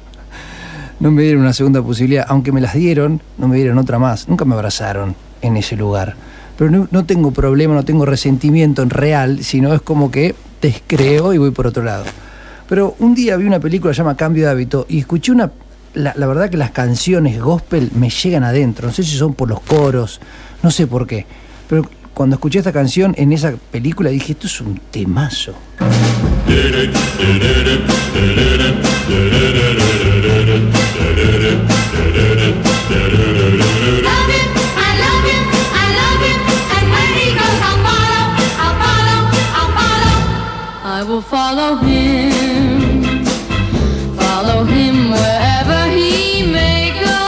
[1.01, 2.25] no me dieron una segunda posibilidad.
[2.29, 4.29] Aunque me las dieron, no me dieron otra más.
[4.29, 6.15] Nunca me abrazaron en ese lugar.
[6.61, 11.39] Pero no, tengo problema, no tengo resentimiento en real, sino es como que descreo y
[11.39, 12.05] voy por otro lado.
[12.69, 15.51] Pero un día vi una película que llama Cambio de Hábito y escuché una.
[15.95, 18.89] La verdad que las canciones gospel me llegan adentro.
[18.89, 20.21] No sé si son por los coros,
[20.63, 21.25] no sé por qué.
[21.67, 25.55] Pero cuando escuché esta canción en esa película dije, esto es un temazo.
[41.29, 43.25] Follow him,
[44.17, 47.21] follow him wherever he may go.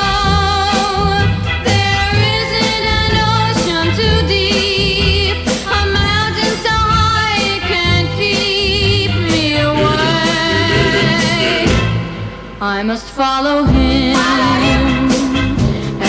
[1.71, 5.37] There isn't an ocean too deep,
[5.79, 10.07] a mountain so high it can't keep me away.
[12.61, 14.17] I must follow him.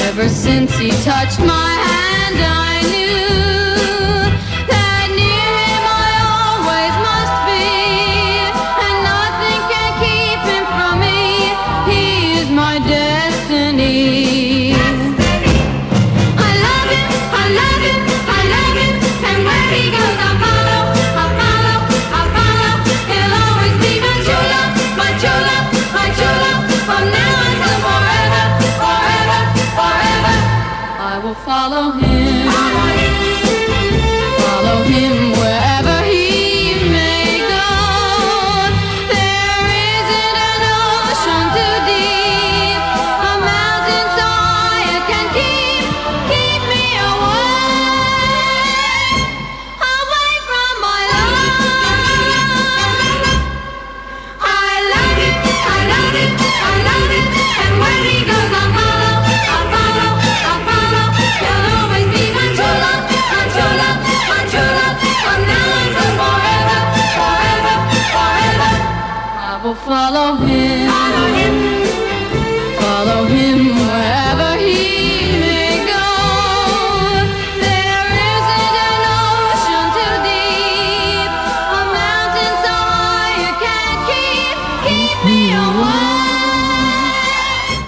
[0.07, 1.62] Ever since he touched my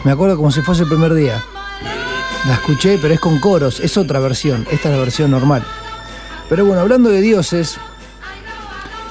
[0.05, 1.43] Me acuerdo como si fuese el primer día.
[2.47, 4.65] La escuché, pero es con coros, es otra versión.
[4.71, 5.63] Esta es la versión normal.
[6.47, 7.75] Pero bueno, hablando de dioses,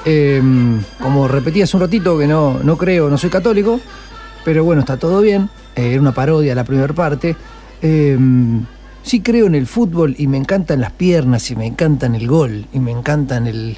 [0.05, 0.41] eh,
[1.01, 3.79] como repetí hace un ratito que no, no creo, no soy católico,
[4.45, 5.49] pero bueno, está todo bien.
[5.75, 7.35] eh, Era una parodia la primera parte.
[7.81, 8.17] Eh,
[9.03, 12.65] sí creo en el fútbol y me encantan las piernas y me encantan el gol
[12.71, 13.77] y me encantan el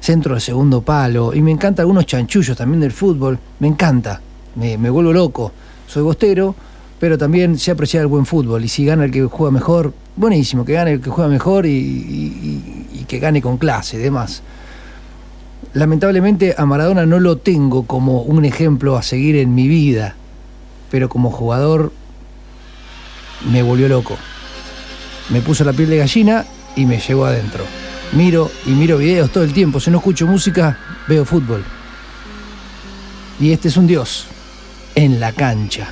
[0.00, 3.38] centro del segundo palo y me encantan algunos chanchullos también del fútbol.
[3.60, 4.20] Me encanta,
[4.56, 5.52] me, me vuelvo loco.
[5.88, 6.54] Soy bostero,
[7.00, 10.64] pero también sé apreciar el buen fútbol y si gana el que juega mejor, buenísimo,
[10.64, 14.42] que gane el que juega mejor y, y- que gane con clase y demás.
[15.72, 20.14] Lamentablemente a Maradona no lo tengo como un ejemplo a seguir en mi vida,
[20.90, 21.90] pero como jugador
[23.50, 24.16] me volvió loco.
[25.30, 26.44] Me puso la piel de gallina
[26.76, 27.64] y me llevó adentro.
[28.12, 29.80] Miro y miro videos todo el tiempo.
[29.80, 30.78] Si no escucho música,
[31.08, 31.64] veo fútbol.
[33.40, 34.26] Y este es un dios
[34.94, 35.88] en la cancha.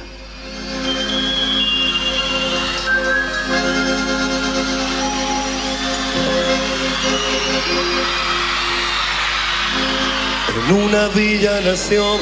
[10.68, 12.18] En una villa nació,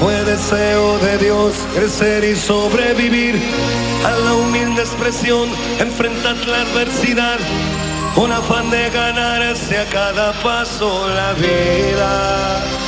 [0.00, 3.34] fue deseo de Dios crecer y sobrevivir
[4.04, 5.48] a la humilde expresión,
[5.80, 7.38] enfrentar la adversidad,
[8.14, 12.87] con afán de ganarse a cada paso la vida.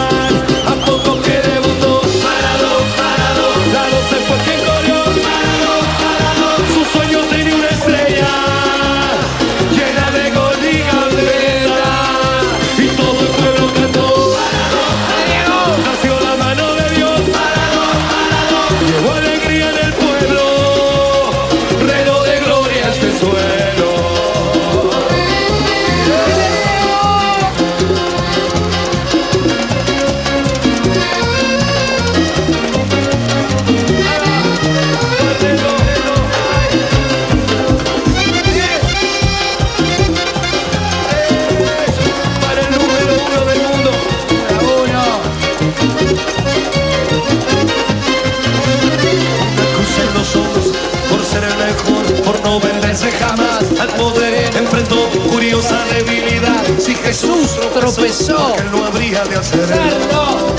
[57.11, 60.55] Jesús tropezó, él no habría de hacerlo.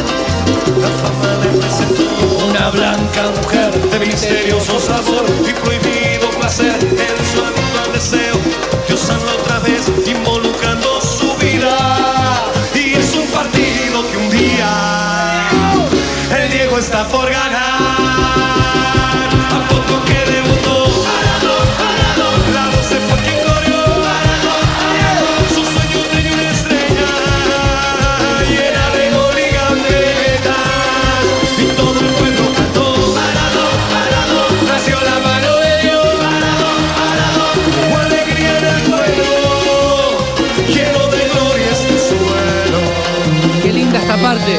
[0.83, 7.91] La fama le presentó una blanca mujer de misterioso sabor y prohibido placer en su
[7.95, 8.42] deseo.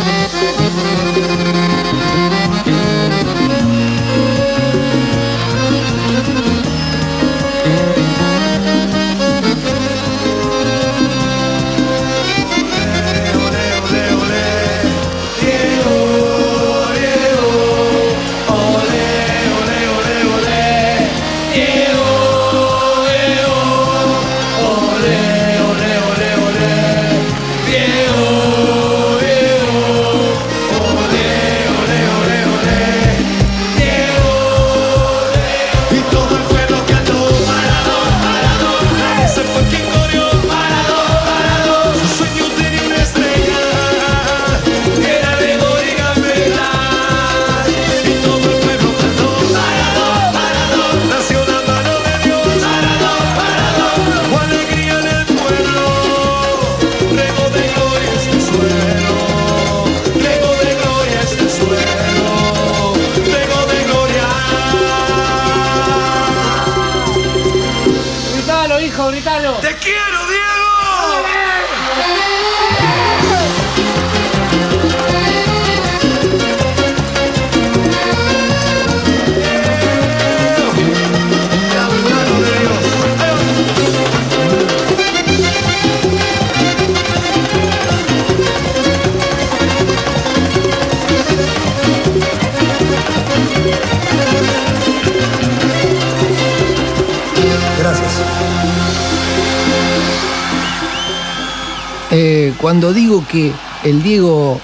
[0.05, 0.62] Esta parte.
[102.63, 103.51] Cuando digo que
[103.83, 104.57] el Diego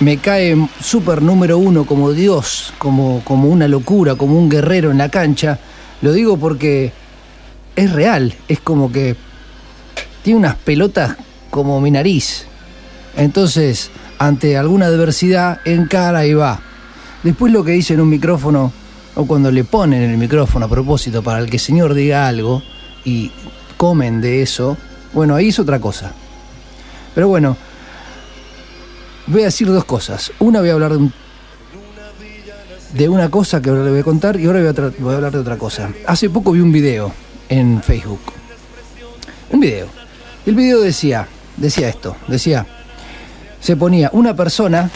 [0.00, 4.98] me cae súper número uno como Dios, como, como una locura, como un guerrero en
[4.98, 5.60] la cancha,
[6.02, 6.92] lo digo porque
[7.76, 9.14] es real, es como que
[10.24, 11.18] tiene unas pelotas
[11.50, 12.46] como mi nariz.
[13.16, 16.58] Entonces, ante alguna adversidad, encara y va.
[17.22, 18.72] Después lo que dice en un micrófono,
[19.14, 22.60] o cuando le ponen el micrófono a propósito para el que el señor diga algo
[23.04, 23.30] y
[23.76, 24.76] comen de eso,
[25.12, 26.12] bueno, ahí es otra cosa.
[27.14, 27.56] Pero bueno,
[29.26, 30.32] voy a decir dos cosas.
[30.38, 31.12] Una voy a hablar de, un-
[32.94, 35.16] de una cosa que ahora le voy a contar y ahora voy a, voy a
[35.16, 35.90] hablar de otra cosa.
[36.06, 37.12] Hace poco vi un video
[37.48, 38.20] en Facebook.
[39.50, 39.86] Un video.
[40.46, 41.26] El video decía,
[41.56, 42.66] decía esto, decía,
[43.60, 44.88] se ponía una persona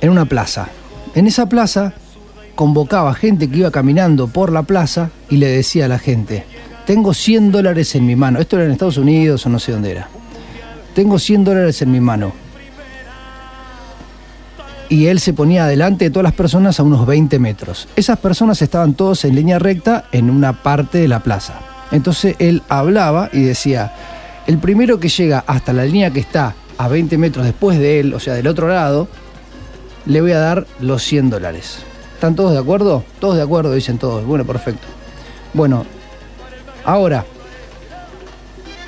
[0.00, 0.68] en una plaza.
[1.14, 1.92] En esa plaza
[2.54, 6.44] convocaba gente que iba caminando por la plaza y le decía a la gente,
[6.86, 8.40] tengo 100 dólares en mi mano.
[8.40, 10.08] Esto era en Estados Unidos o no sé dónde era.
[10.94, 12.32] Tengo 100 dólares en mi mano.
[14.88, 17.88] Y él se ponía adelante de todas las personas a unos 20 metros.
[17.96, 21.54] Esas personas estaban todos en línea recta en una parte de la plaza.
[21.92, 23.94] Entonces él hablaba y decía,
[24.46, 28.12] El primero que llega hasta la línea que está a 20 metros después de él,
[28.12, 29.08] o sea, del otro lado,
[30.04, 31.78] le voy a dar los 100 dólares.
[32.14, 33.02] ¿Están todos de acuerdo?
[33.18, 34.26] Todos de acuerdo, dicen todos.
[34.26, 34.86] Bueno, perfecto.
[35.54, 35.86] Bueno,
[36.84, 37.24] ahora,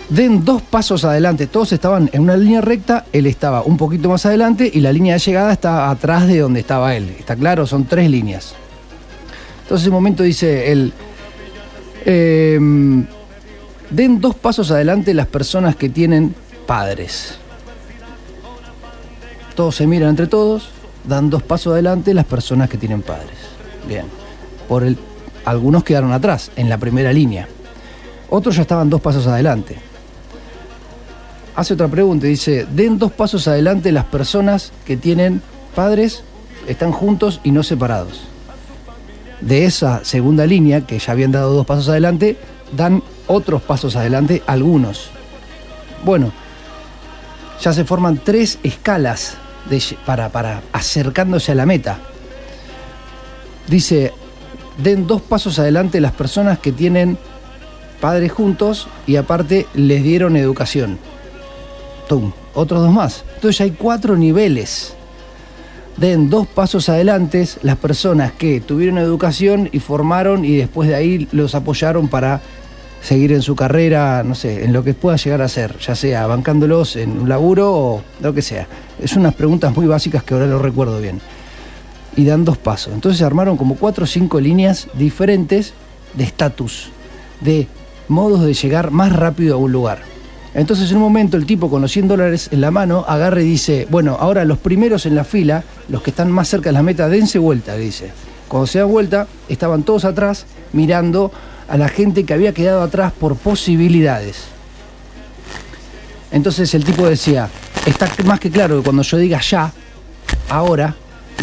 [0.09, 1.47] den dos pasos adelante.
[1.47, 5.15] Todos estaban en una línea recta, él estaba un poquito más adelante y la línea
[5.15, 7.15] de llegada está atrás de donde estaba él.
[7.19, 7.67] ¿Está claro?
[7.67, 8.55] Son tres líneas.
[9.63, 10.93] Entonces, en un momento dice él,
[12.05, 13.07] em,
[13.91, 16.35] den dos pasos adelante las personas que tienen
[16.67, 17.39] padres.
[19.55, 20.71] Todos se miran entre todos,
[21.09, 23.37] dan dos pasos adelante las personas que tienen padres.
[23.89, 24.05] Bien.
[24.69, 24.99] Por el,
[25.45, 27.49] algunos quedaron atrás, en la primera línea.
[28.31, 29.77] Otros ya estaban dos pasos adelante.
[31.57, 35.41] Hace otra pregunta, y dice, den dos pasos adelante las personas que tienen
[35.75, 36.25] padres,
[36.67, 38.23] están juntos y no separados.
[39.41, 42.37] De esa segunda línea, que ya habían dado dos pasos adelante,
[42.77, 45.11] dan otros pasos adelante algunos.
[46.05, 46.33] Bueno,
[47.61, 49.37] ya se forman tres escalas
[50.05, 51.99] para, para acercándose a la meta.
[53.69, 54.13] Dice,
[54.83, 57.17] den dos pasos adelante las personas que tienen
[58.01, 60.99] padres juntos y aparte les dieron educación.
[62.09, 63.25] Tum, otros dos más.
[63.35, 64.95] Entonces hay cuatro niveles.
[65.97, 71.29] Den dos pasos adelante las personas que tuvieron educación y formaron y después de ahí
[71.31, 72.41] los apoyaron para
[73.01, 76.27] seguir en su carrera, no sé, en lo que pueda llegar a ser, ya sea
[76.27, 78.67] bancándolos en un laburo o lo que sea.
[79.01, 81.21] Es unas preguntas muy básicas que ahora no recuerdo bien.
[82.17, 82.95] Y dan dos pasos.
[82.95, 85.75] Entonces se armaron como cuatro o cinco líneas diferentes
[86.15, 86.91] de estatus,
[87.41, 87.69] de
[88.09, 90.03] modos de llegar más rápido a un lugar.
[90.55, 93.45] Entonces en un momento el tipo con los 100 dólares en la mano agarra y
[93.45, 96.83] dice, bueno, ahora los primeros en la fila, los que están más cerca de la
[96.83, 98.13] meta, dense vuelta, dice.
[98.47, 101.33] Cuando se dan vuelta, estaban todos atrás mirando
[101.69, 104.45] a la gente que había quedado atrás por posibilidades.
[106.31, 107.49] Entonces el tipo decía,
[107.87, 109.73] está más que claro que cuando yo diga ya,
[110.49, 110.95] ahora,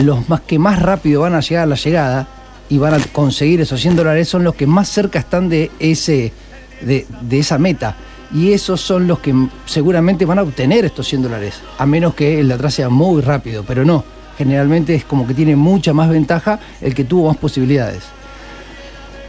[0.03, 2.27] los más que más rápido van a llegar a la llegada
[2.69, 6.31] y van a conseguir esos 100 dólares son los que más cerca están de, ese,
[6.81, 7.95] de, esa meta.
[8.33, 9.33] Y esos son los que
[9.65, 13.21] seguramente van a obtener estos 100 dólares, a menos que el de atrás sea muy
[13.21, 14.03] rápido, pero no.
[14.37, 18.03] Generalmente es como que tiene mucha más ventaja el que tuvo más posibilidades.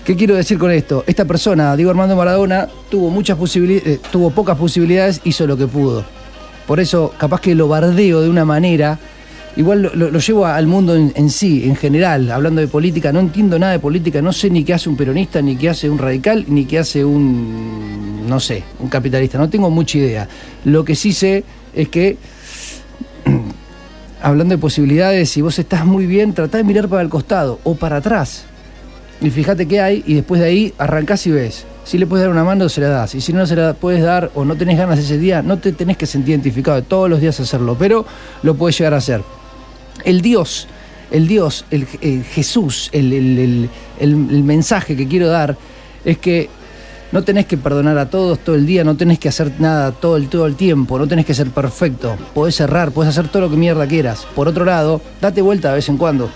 [0.05, 1.05] ¿Qué quiero decir con esto?
[1.07, 6.05] Esta persona, Diego Armando Maradona, tuvo muchas posibilidades, tuvo pocas posibilidades, hizo lo que pudo.
[6.67, 8.99] Por eso, capaz que lo bardeo de una manera,
[9.57, 13.59] igual lo, llevo al mundo en, en sí, en general, hablando de política, no entiendo
[13.59, 16.45] nada de política, no sé ni qué hace un peronista, ni qué hace un radical,
[16.49, 20.29] ni qué hace un, no sé, un capitalista, no tengo mucha idea.
[20.65, 22.17] Lo que sí sé es que
[24.23, 27.75] hablando de posibilidades, si vos estás muy bien, tratá de mirar para el costado o
[27.75, 28.45] para atrás.
[29.21, 31.65] Y fíjate qué hay y después de ahí arrancás y ves.
[31.85, 33.15] Si le puedes dar una mano, se la das.
[33.15, 35.73] Y si no se la puedes dar o no tenés ganas ese día, no te
[35.73, 38.05] tenés que sentir identificado de todos los días hacerlo, pero
[38.43, 39.23] lo puedes llegar a hacer.
[40.05, 40.67] El Dios,
[41.11, 41.87] el Dios, el,
[42.25, 43.71] Jesús, el, el-
[44.01, 45.57] el- mensaje que quiero dar
[46.05, 46.49] es que
[47.13, 50.17] no tenés que perdonar a todos todo el día, no tenés que hacer nada todo
[50.17, 52.17] el, todo el tiempo, no tenés que ser perfecto.
[52.35, 54.27] Podés errar, podés hacer todo lo que mierda quieras.
[54.35, 56.31] Por otro lado, date vuelta de vez en cuando.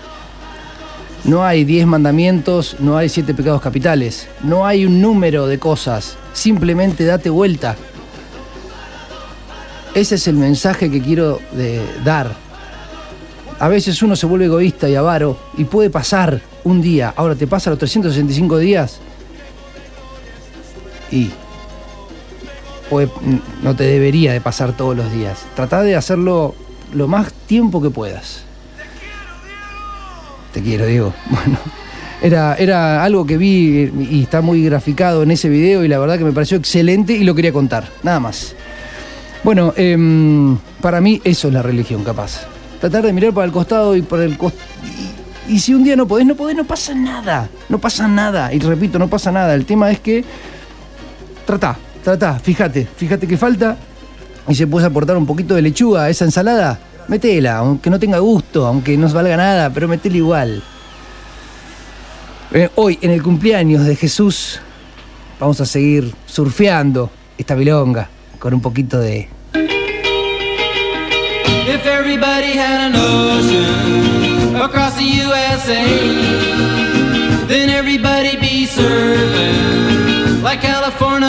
[1.23, 6.15] No hay 10 mandamientos, no hay 7 pecados capitales, no hay un número de cosas,
[6.31, 7.75] simplemente date vuelta.
[9.95, 11.39] Ese es el mensaje que quiero
[12.05, 12.35] dar.
[13.59, 17.47] A veces uno se vuelve egoísta y avaro y puede pasar un día, ahora te
[17.47, 18.99] pasa los 365 días
[21.11, 21.29] y
[23.63, 25.45] no te debería de pasar todos los días.
[25.55, 26.55] Trata de hacerlo
[26.93, 28.43] lo más tiempo que puedas.
[30.53, 31.13] Te quiero, Diego.
[31.29, 31.57] Bueno,
[32.21, 36.17] era, era algo que vi y está muy graficado en ese video y la verdad
[36.17, 38.55] que me pareció excelente y lo quería contar, nada más.
[39.43, 42.47] Bueno, em, para mí eso es la religión, capaz.
[42.79, 44.63] Tratar de mirar para el costado y por el costado.
[45.47, 47.49] Y, si un día no podés, no podés, no pasa nada.
[47.69, 48.53] No pasa nada.
[48.53, 49.53] Y repito, no pasa nada.
[49.53, 50.23] El tema es que
[51.47, 53.77] Tratá, tratá, fíjate, fíjate que falta
[54.49, 56.77] y si puedes aportar un poquito de lechuga a esa ensalada,
[57.07, 60.61] metela, aunque no tenga gusto, aunque no valga nada, pero metela igual.
[62.51, 64.59] Eh, hoy, en el cumpleaños de Jesús,
[65.39, 68.09] vamos a seguir surfeando esta bilonga
[68.39, 69.29] con un poquito de...
[71.69, 75.83] If everybody had an ocean across the USA,
[77.45, 81.27] then everybody'd be surfing like California.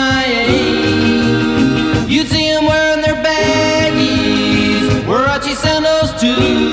[2.07, 6.71] You'd see them wearing their baggies, Warachi sandals too,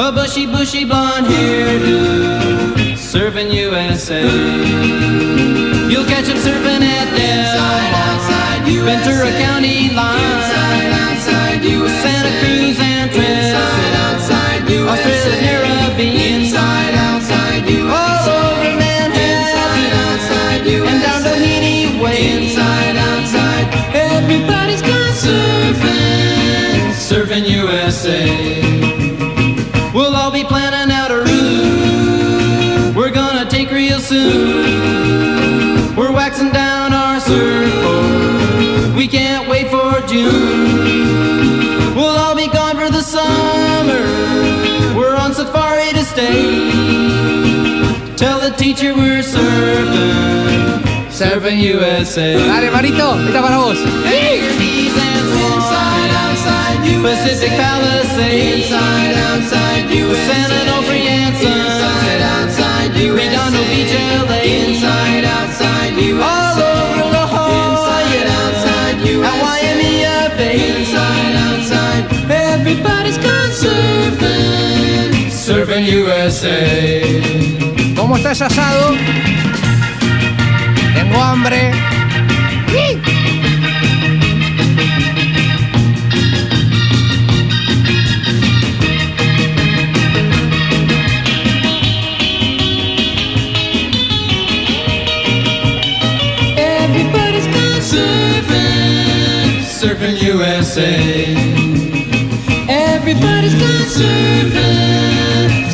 [0.00, 4.22] a bushy, bushy blonde hairdo, surfing USA.
[5.90, 7.12] You'll catch them surfing at
[8.80, 10.20] Ventura County line.
[12.02, 13.54] Santa Cruz and Tris.
[14.88, 16.42] Australia's Caribbean.
[17.90, 19.90] All over Manhattan.
[20.88, 22.52] And down Doheny Way.
[23.94, 26.92] Everybody's gone surfing.
[27.08, 28.22] Surfing USA.
[29.94, 32.96] We'll all be planning out a route.
[32.96, 34.61] We're gonna take real soon.
[48.42, 50.82] The teacher we're surfing.
[51.10, 52.34] Surfing USA.
[52.34, 53.78] Dale, Marito, esta para vos.
[57.02, 58.66] Pacific Palisades.
[58.66, 60.26] Inside, outside USA.
[60.26, 60.98] San Onofre.
[61.02, 63.18] Inside, outside USA.
[63.18, 63.94] Redondo Beach,
[64.28, 64.38] LA.
[64.42, 66.22] Inside, outside USA.
[66.22, 67.62] All over La Jolla.
[67.70, 69.28] Inside, outside USA.
[69.28, 70.56] At Waimea Bay.
[70.70, 72.04] Inside, outside.
[72.30, 75.10] Everybody's gone surfing.
[75.30, 77.71] Surfing USA.
[78.12, 78.94] ¿Cómo estás asado?
[80.94, 81.70] Tengo hambre.
[96.58, 101.34] Everybody's gone surfing, surfing USA.
[102.68, 104.81] Everybody's gone surfing,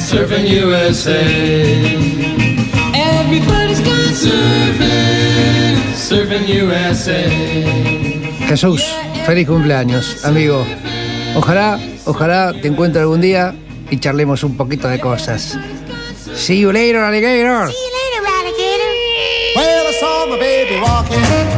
[0.08, 1.20] surfing USA.
[2.94, 7.28] Everybody's gone surfing, surfing USA.
[8.48, 8.82] Jesús,
[9.26, 10.64] feliz cumpleaños, amigo.
[11.36, 13.54] Ojalá, ojalá te encuentre algún día
[13.90, 15.58] y charlemos un poquito de cosas.
[16.34, 17.68] See you later, alligator.
[19.56, 21.57] Well, I saw my baby walking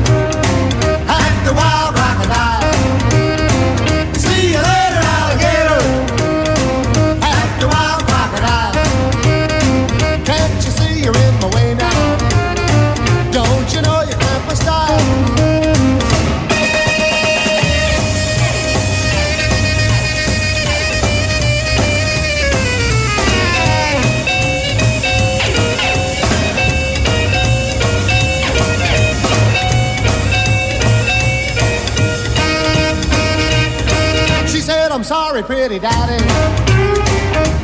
[35.51, 36.23] Pretty daddy.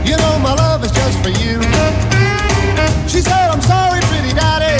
[0.03, 1.55] You know my love is just for you.
[3.07, 4.75] She said, I'm sorry, pretty daddy.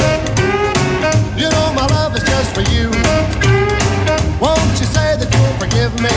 [1.41, 2.88] You know my love is just for you.
[4.43, 6.15] Won't you say that you'll forgive me?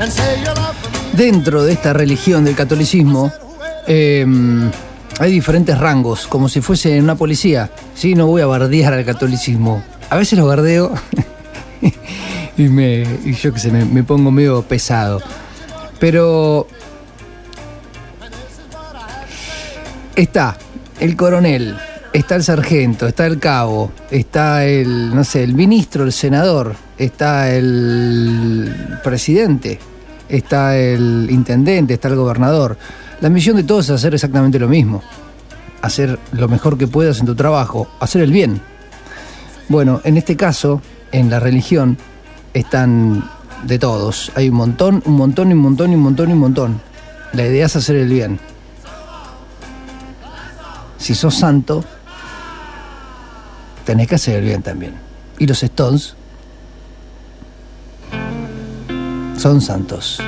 [0.00, 0.98] And say your love for me.
[1.12, 3.30] Dentro de esta religión del catolicismo
[3.86, 4.24] eh,
[5.18, 7.70] hay diferentes rangos, como si fuese una policía.
[7.94, 9.82] Sí, no voy a bardear al catolicismo.
[10.08, 10.94] A veces lo bardeo
[12.56, 15.20] y, me, y yo qué sé, me, me pongo medio pesado.
[16.00, 16.66] Pero
[20.16, 20.56] está
[20.98, 21.76] el coronel,
[22.12, 27.54] está el sargento, está el cabo, está el, no sé, el ministro, el senador, está
[27.54, 29.78] el presidente,
[30.28, 32.78] está el intendente, está el gobernador.
[33.20, 35.02] La misión de todos es hacer exactamente lo mismo.
[35.82, 38.60] Hacer lo mejor que puedas en tu trabajo, hacer el bien.
[39.68, 40.80] Bueno, en este caso,
[41.12, 41.98] en la religión,
[42.54, 43.22] están
[43.64, 44.32] de todos.
[44.34, 46.80] Hay un montón, un montón, un montón, un montón, y un montón.
[47.32, 48.40] La idea es hacer el bien.
[50.98, 51.84] Si sos santo,
[53.84, 54.94] tenés que hacer el bien también.
[55.38, 56.14] Y los Stones
[59.36, 60.20] son santos.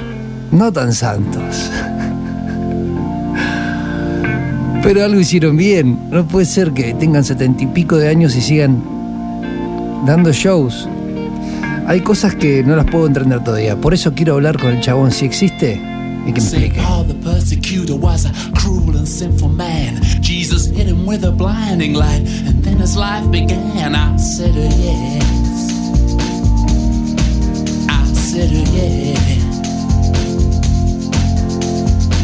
[0.50, 1.70] No tan santos.
[4.82, 6.10] Pero algo hicieron bien.
[6.10, 8.82] No puede ser que tengan setenta y pico de años y sigan
[10.06, 10.88] dando shows.
[11.86, 13.76] Hay cosas que no las puedo entender todavía.
[13.76, 15.10] Por eso quiero hablar con el chabón.
[15.10, 15.80] Si existe,
[16.26, 16.80] y que me explique.
[16.80, 20.00] Paul the persecutor was a cruel and sinful man.
[20.20, 23.94] Jesus hit him with a blinding light, and then his life began.
[23.94, 25.24] I said, uh, yes.
[27.88, 29.18] I said, yeah.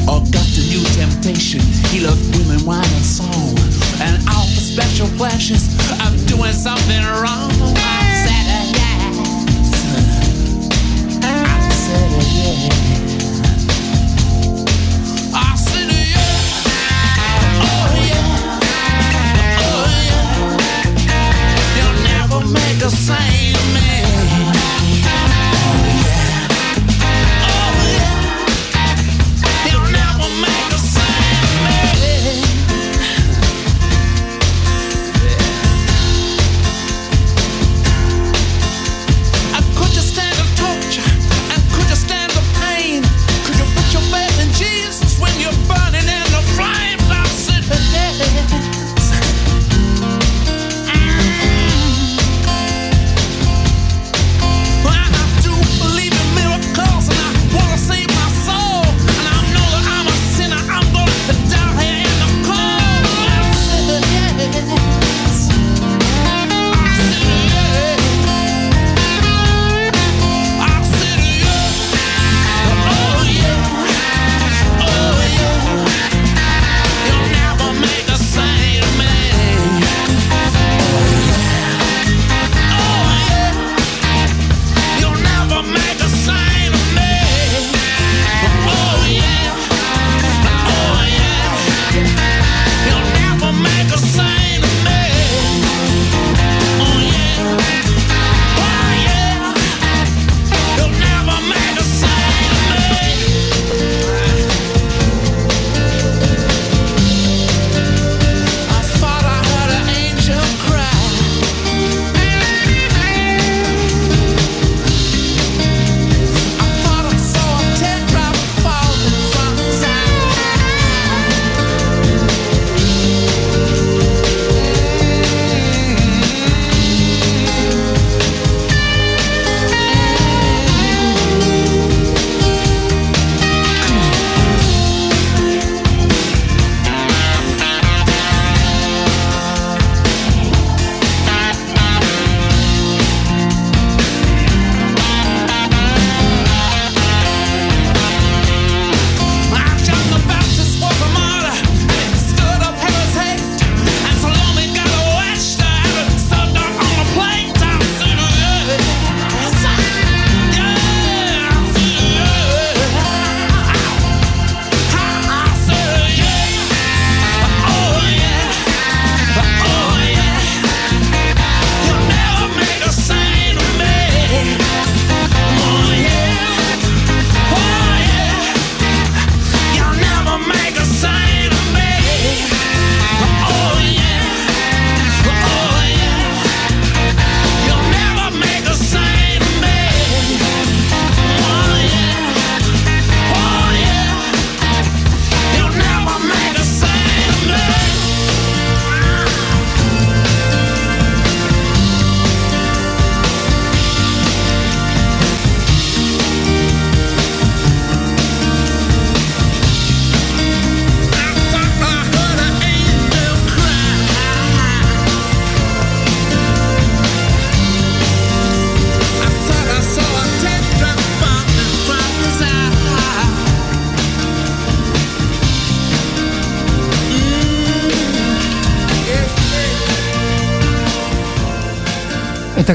[0.09, 1.61] Augustine knew temptation.
[1.91, 3.59] He loved women, wine, and song.
[4.01, 5.67] And all for special pleasures
[6.07, 7.51] of doing something wrong.
[7.77, 8.08] I
[12.49, 12.98] said,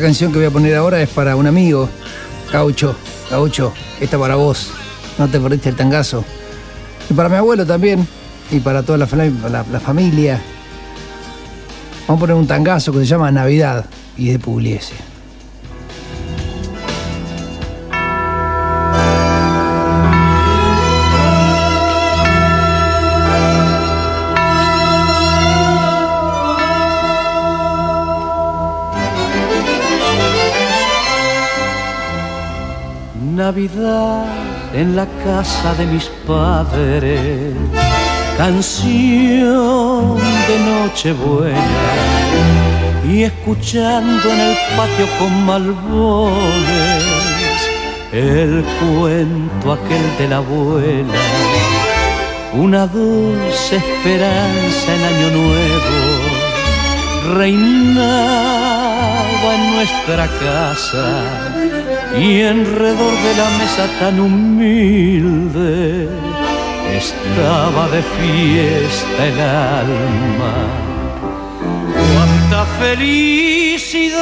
[0.03, 1.89] canción que voy a poner ahora es para un amigo,
[2.51, 2.95] Gaucho,
[3.31, 4.69] Gaucho, esta para vos,
[5.17, 6.23] no te perdiste el tangazo.
[7.09, 8.07] Y para mi abuelo también,
[8.51, 10.39] y para toda la, fam- la- la familia.
[12.07, 13.85] Vamos a poner un tangazo que se llama Navidad
[14.17, 14.93] y de Pugliese.
[33.65, 37.53] En la casa de mis padres,
[38.37, 41.93] canción de Nochebuena.
[43.09, 47.03] Y escuchando en el patio con malbones
[48.11, 51.13] el cuento aquel de la abuela,
[52.53, 55.99] una dulce esperanza en año nuevo
[57.37, 58.35] reinaba
[59.55, 61.52] en nuestra casa
[62.15, 66.09] y alrededor de la mesa tan humilde
[66.95, 70.53] estaba de fiesta el alma.
[71.93, 74.13] Cuánta felicidad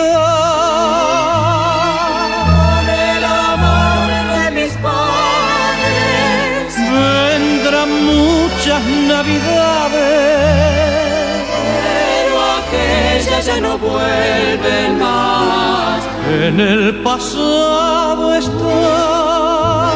[2.46, 6.76] Con el amor de mis padres.
[6.78, 10.32] vendrán muchas navidades.
[11.84, 16.11] Pero aquellas ya no vuelven más.
[16.32, 19.92] En el pasado están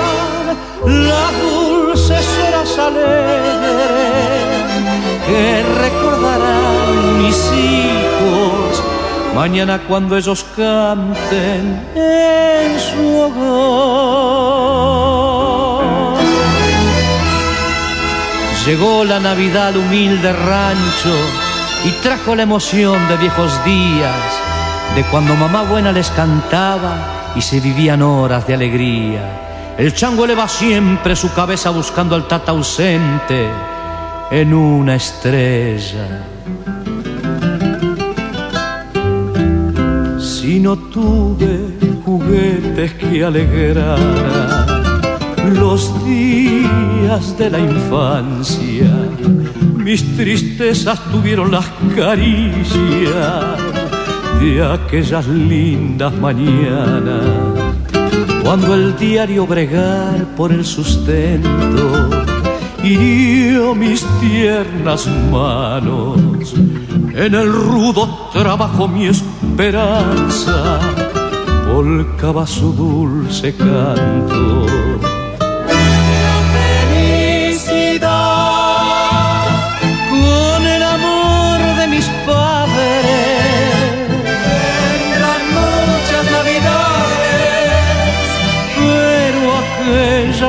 [0.86, 4.36] las dulces horas alegres
[5.26, 8.84] que recordarán mis hijos
[9.34, 13.86] mañana cuando ellos canten en su hogar.
[18.66, 21.16] Llegó la Navidad al humilde rancho
[21.86, 24.42] y trajo la emoción de viejos días,
[24.96, 29.76] de cuando mamá buena les cantaba y se vivían horas de alegría.
[29.78, 33.50] El chango eleva siempre su cabeza buscando al tata ausente
[34.32, 36.24] en una estrella.
[40.18, 44.00] Si no tuve juguetes que alegraran
[45.60, 48.88] los días de la infancia,
[49.76, 51.66] mis tristezas tuvieron las
[51.96, 53.75] caricias
[54.40, 57.24] de aquellas lindas mañanas,
[58.44, 62.10] cuando el diario bregar por el sustento
[62.84, 66.54] hirió mis tiernas manos.
[67.16, 70.80] En el rudo trabajo mi esperanza
[71.74, 74.95] volcaba su dulce canto.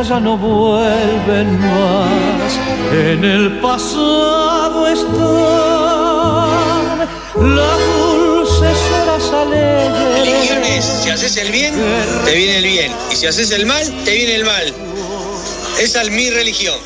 [0.09, 2.61] Ya no vuelven más.
[2.93, 5.09] En el pasado están
[7.57, 10.85] las dulces horas alegres.
[10.85, 11.75] Si haces el bien,
[12.25, 12.93] te viene el bien.
[13.11, 14.73] Y si haces el mal, te viene el mal.
[15.81, 16.77] Esa es mi religión.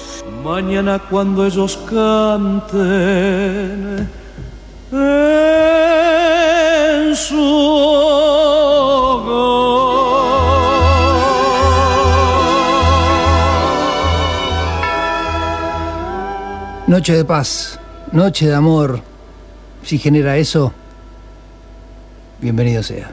[0.43, 4.09] Mañana cuando ellos canten
[4.93, 7.80] en su
[16.91, 17.79] Noche de paz,
[18.11, 19.01] noche de amor.
[19.85, 20.73] Si genera eso,
[22.41, 23.13] bienvenido sea.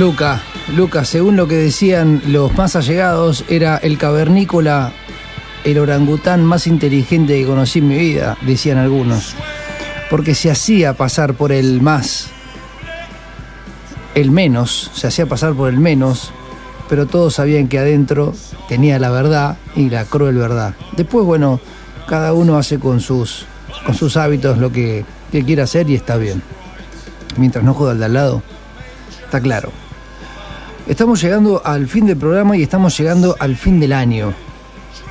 [0.00, 0.40] Luca,
[0.74, 4.92] Luca, según lo que decían los más allegados, era el cavernícola,
[5.62, 9.34] el orangután más inteligente que conocí en mi vida, decían algunos.
[10.08, 12.30] Porque se hacía pasar por el más,
[14.14, 16.32] el menos, se hacía pasar por el menos,
[16.88, 18.32] pero todos sabían que adentro
[18.70, 20.76] tenía la verdad y la cruel verdad.
[20.96, 21.60] Después, bueno,
[22.08, 23.44] cada uno hace con sus,
[23.84, 26.42] con sus hábitos lo que, que quiera hacer y está bien.
[27.36, 28.42] Mientras no joda al de al lado,
[29.26, 29.70] está claro.
[30.90, 34.34] Estamos llegando al fin del programa y estamos llegando al fin del año.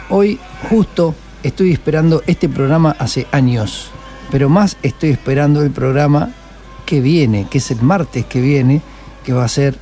[0.09, 0.37] Hoy
[0.69, 3.89] justo estoy esperando este programa hace años,
[4.29, 6.31] pero más estoy esperando el programa
[6.85, 8.81] que viene, que es el martes que viene,
[9.23, 9.77] que va a ser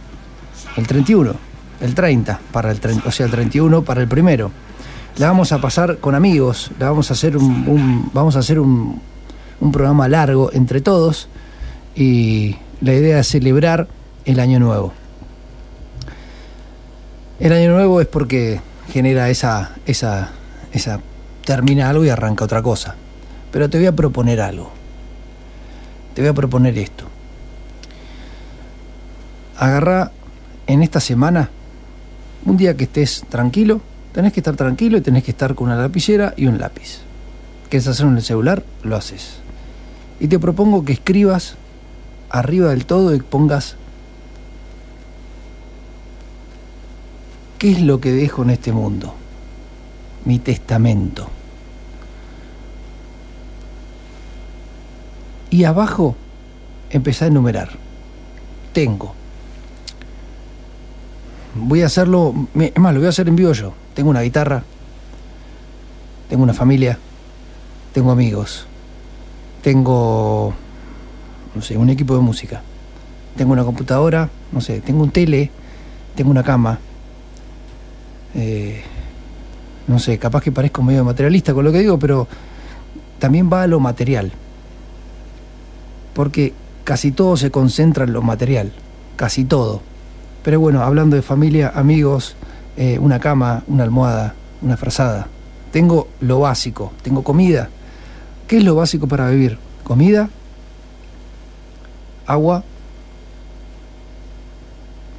[0.75, 1.33] el 31,
[1.81, 4.51] el 30, para el 30, o sea, el 31 para el primero.
[5.17, 9.01] La vamos a pasar con amigos, la vamos a hacer un, vamos a hacer un
[9.71, 11.27] programa largo entre todos
[11.95, 13.87] y la idea es celebrar
[14.25, 14.93] el año nuevo.
[17.39, 18.59] El año nuevo es porque
[18.89, 20.31] genera esa, esa,
[20.71, 20.99] esa,
[21.45, 22.95] termina algo y arranca otra cosa.
[23.51, 24.71] Pero te voy a proponer algo.
[26.15, 27.05] Te voy a proponer esto.
[29.57, 30.11] Agarra
[30.65, 31.49] en esta semana,
[32.45, 33.81] un día que estés tranquilo,
[34.13, 37.01] tenés que estar tranquilo y tenés que estar con una lapicera y un lápiz.
[37.69, 38.63] ¿Quieres hacerlo en el celular?
[38.81, 39.39] Lo haces.
[40.19, 41.55] Y te propongo que escribas
[42.29, 43.75] arriba del todo y pongas
[47.57, 49.13] ¿Qué es lo que dejo en este mundo?
[50.25, 51.29] Mi testamento.
[55.49, 56.15] Y abajo
[56.89, 57.69] empezá a enumerar.
[58.73, 59.15] Tengo.
[61.55, 63.73] Voy a hacerlo, es más, lo voy a hacer en vivo yo.
[63.95, 64.63] Tengo una guitarra,
[66.29, 66.99] tengo una familia,
[67.93, 68.67] tengo amigos,
[69.63, 70.53] tengo,
[71.55, 72.61] no sé, un equipo de música,
[73.35, 75.49] tengo una computadora, no sé, tengo un tele,
[76.15, 76.79] tengo una cama,
[78.37, 78.83] eh,
[79.87, 82.27] no sé, capaz que parezco medio materialista con lo que digo, pero
[83.19, 84.31] también va a lo material.
[86.13, 86.53] Porque
[86.83, 88.71] casi todo se concentra en lo material,
[89.15, 89.81] casi todo.
[90.43, 92.35] Pero bueno, hablando de familia, amigos,
[92.77, 95.27] eh, una cama, una almohada, una frazada.
[95.71, 97.69] Tengo lo básico, tengo comida.
[98.47, 99.57] ¿Qué es lo básico para vivir?
[99.83, 100.29] Comida,
[102.25, 102.63] agua,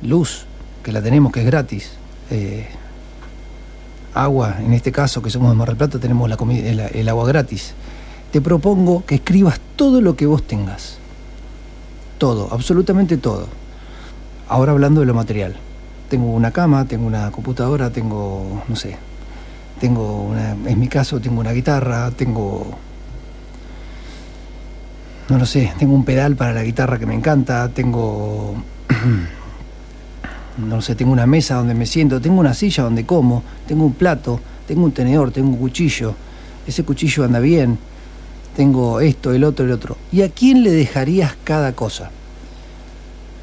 [0.03, 0.47] luz,
[0.82, 1.93] que la tenemos, que es gratis.
[2.31, 2.69] eh,
[4.23, 7.09] agua, en este caso que somos de Mar del Plata, tenemos la comi- el, el
[7.09, 7.74] agua gratis.
[8.32, 10.99] Te propongo que escribas todo lo que vos tengas.
[12.19, 13.47] Todo, absolutamente todo.
[14.49, 15.57] Ahora hablando de lo material.
[16.11, 18.97] Tengo una cama, tengo una computadora, tengo, no sé,
[19.78, 22.66] tengo una, en mi caso tengo una guitarra, tengo,
[25.28, 28.55] no lo sé, tengo un pedal para la guitarra que me encanta, tengo,
[30.59, 33.94] no sé, tengo una mesa donde me siento, tengo una silla donde como, tengo un
[33.94, 36.14] plato, tengo un tenedor, tengo un cuchillo,
[36.66, 37.78] ese cuchillo anda bien,
[38.56, 39.97] tengo esto, el otro, el otro.
[40.10, 42.10] ¿Y a quién le dejarías cada cosa?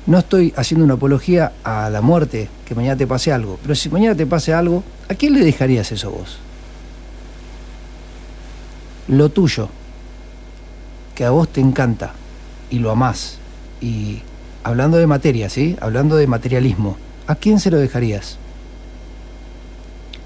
[0.06, 3.90] No estoy haciendo una apología a la muerte, que mañana te pase algo, pero si
[3.90, 6.38] mañana te pase algo, ¿a quién le dejarías eso vos?
[9.08, 9.70] Lo tuyo,
[11.16, 12.14] que a vos te encanta
[12.70, 13.38] y lo amás,
[13.80, 14.22] y
[14.64, 15.78] hablando de materia, ¿sí?
[15.80, 16.98] Hablando de materialismo,
[17.28, 18.38] ¿a quién se lo dejarías?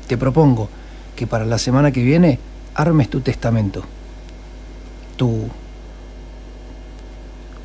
[0.08, 0.70] Te propongo
[1.16, 2.40] que para la semana que viene
[2.74, 3.84] armes tu testamento.
[5.18, 5.48] Tu...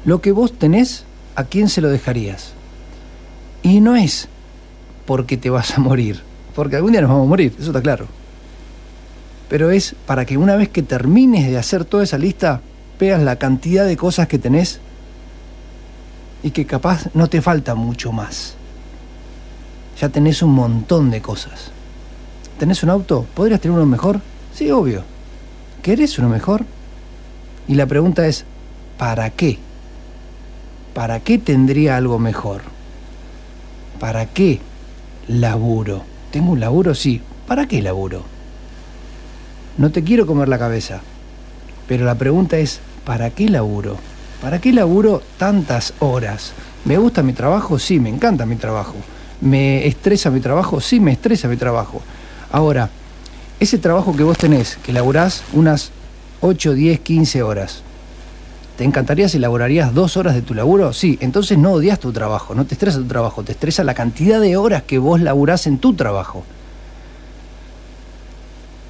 [0.05, 1.05] Lo que vos tenés,
[1.37, 2.53] ¿a quién se lo dejarías?
[3.63, 4.29] Y no es
[5.07, 6.21] porque te vas a morir,
[6.55, 8.07] porque algún día nos vamos a morir, eso está claro.
[9.49, 12.61] Pero es para que una vez que termines de hacer toda esa lista,
[12.99, 14.81] veas la cantidad de cosas que tenés
[16.43, 18.57] y que capaz no te falta mucho más.
[20.01, 21.71] Ya tenés un montón de cosas.
[22.59, 23.27] ¿Tenés un auto?
[23.35, 24.21] ¿Podrías tener uno mejor?
[24.55, 25.05] Sí, obvio.
[25.83, 26.65] ¿Querés uno mejor?
[27.69, 28.45] Y la pregunta es,
[28.99, 29.59] ¿para qué?
[30.95, 32.63] ¿Para qué tendría algo mejor?
[33.99, 34.61] ¿Para qué
[35.29, 36.03] laburo?
[36.31, 36.95] ¿Tengo un laburo?
[36.95, 37.21] Sí.
[37.47, 38.23] ¿Para qué laburo?
[39.77, 41.01] No te quiero comer la cabeza.
[41.87, 43.97] Pero la pregunta es, ¿para qué laburo?
[44.41, 46.53] ¿Para qué laburo tantas horas?
[46.85, 47.79] ¿Me gusta mi trabajo?
[47.79, 48.95] Sí, me encanta mi trabajo.
[49.45, 50.81] ¿Me estresa mi trabajo?
[50.81, 52.01] Sí, me estresa mi trabajo.
[52.51, 52.89] Ahora,
[53.61, 55.91] ese trabajo que vos tenés, que laburás unas
[56.41, 57.83] 8, 10, 15 horas,
[58.79, 60.95] ¿te encantaría si laborarías dos horas de tu laburo?
[60.95, 64.41] Sí, entonces no odias tu trabajo, no te estresa tu trabajo, te estresa la cantidad
[64.41, 66.43] de horas que vos laburás en tu trabajo.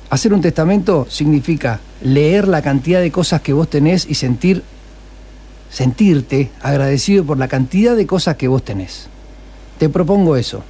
[0.09, 4.63] Hacer un testamento significa leer la cantidad de cosas que vos tenés y sentir,
[5.69, 9.09] sentirte agradecido por la cantidad de cosas que vos tenés.
[9.79, 10.63] Te propongo eso.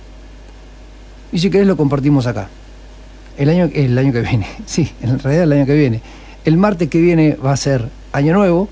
[1.32, 2.48] Y si querés lo compartimos acá.
[3.36, 6.00] El año, el año que viene, sí, en realidad el año que viene.
[6.44, 8.68] El martes que viene va a ser Año Nuevo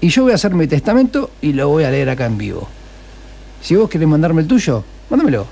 [0.00, 2.68] y yo voy a hacer mi testamento y lo voy a leer acá en vivo.
[3.60, 5.46] Si vos querés mandarme el tuyo, mándamelo.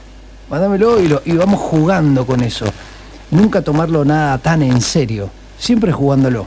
[0.49, 2.67] Mándamelo y, lo, y vamos jugando con eso.
[3.33, 6.47] Nunca tomarlo nada tan en serio, siempre jugándolo.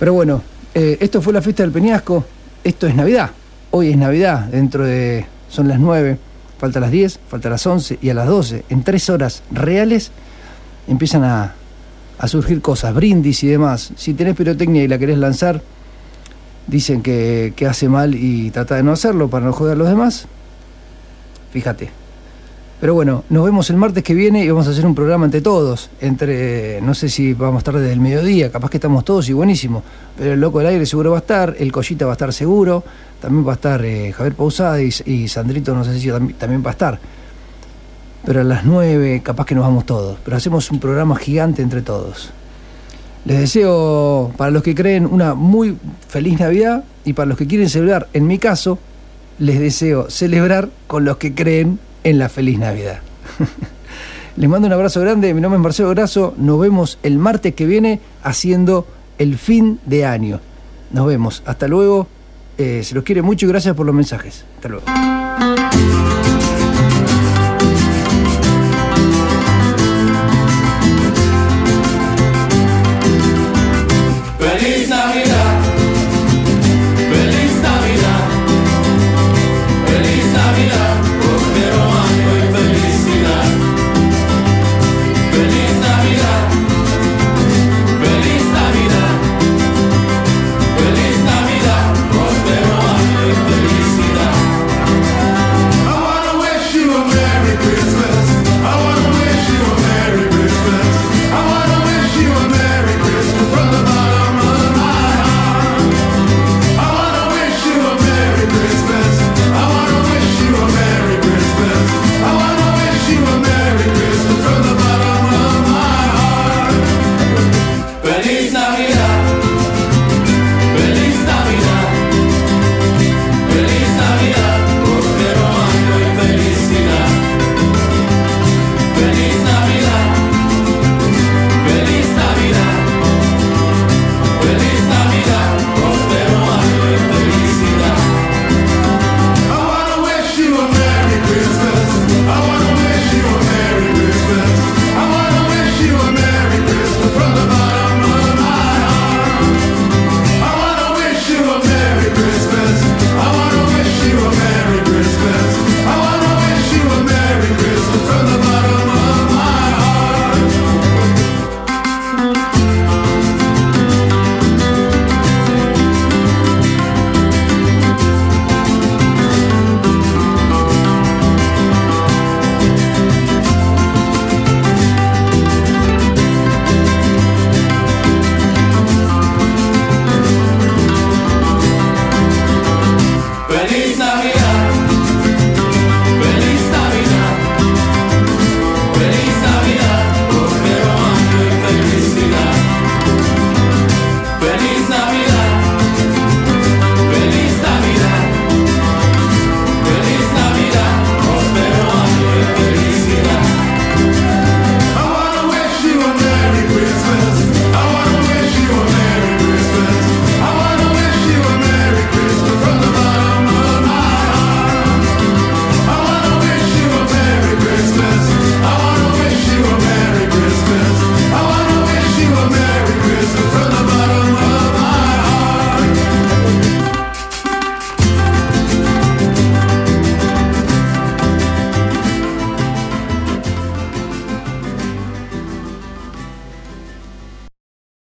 [0.00, 0.42] Pero bueno,
[0.74, 2.24] eh, esto fue la fiesta del Peñasco,
[2.64, 3.30] esto es Navidad.
[3.70, 5.24] Hoy es Navidad, dentro de...
[5.52, 6.18] son las 9,
[6.58, 10.10] falta las 10, falta las 11 y a las 12, en tres horas reales,
[10.88, 11.52] empiezan a,
[12.18, 13.92] a surgir cosas, brindis y demás.
[13.96, 15.60] Si tenés pirotecnia y la querés lanzar,
[16.66, 19.88] dicen que, que hace mal y trata de no hacerlo para no joder a los
[19.88, 20.26] demás.
[21.52, 22.01] Fíjate.
[22.82, 25.40] Pero bueno, nos vemos el martes que viene y vamos a hacer un programa entre
[25.40, 25.88] todos.
[26.00, 29.32] Entre, no sé si vamos a estar desde el mediodía, capaz que estamos todos y
[29.32, 29.84] buenísimo.
[30.18, 32.82] Pero el loco del aire seguro va a estar, el Collita va a estar seguro,
[33.20, 36.70] también va a estar eh, Javier Pausada y, Sandrito, no sé si tam- también va
[36.70, 36.98] a estar.
[38.24, 40.18] Pero a las 9 capaz que nos vamos todos.
[40.24, 42.30] Pero hacemos un programa gigante entre todos.
[43.26, 45.76] Les deseo, para los que creen, una muy
[46.08, 48.80] feliz Navidad y para los que quieren celebrar, en mi caso,
[49.38, 53.00] les deseo celebrar con los que creen en la feliz Navidad.
[54.36, 57.66] les mando un abrazo grande, mi nombre es Marcelo Grasso, nos vemos el martes que
[57.66, 58.86] viene haciendo
[59.18, 60.40] el fin de año.
[60.90, 62.06] Nos vemos, hasta luego,
[62.58, 64.44] Eh, se los quiere mucho y gracias por los mensajes.
[64.56, 64.84] Hasta luego.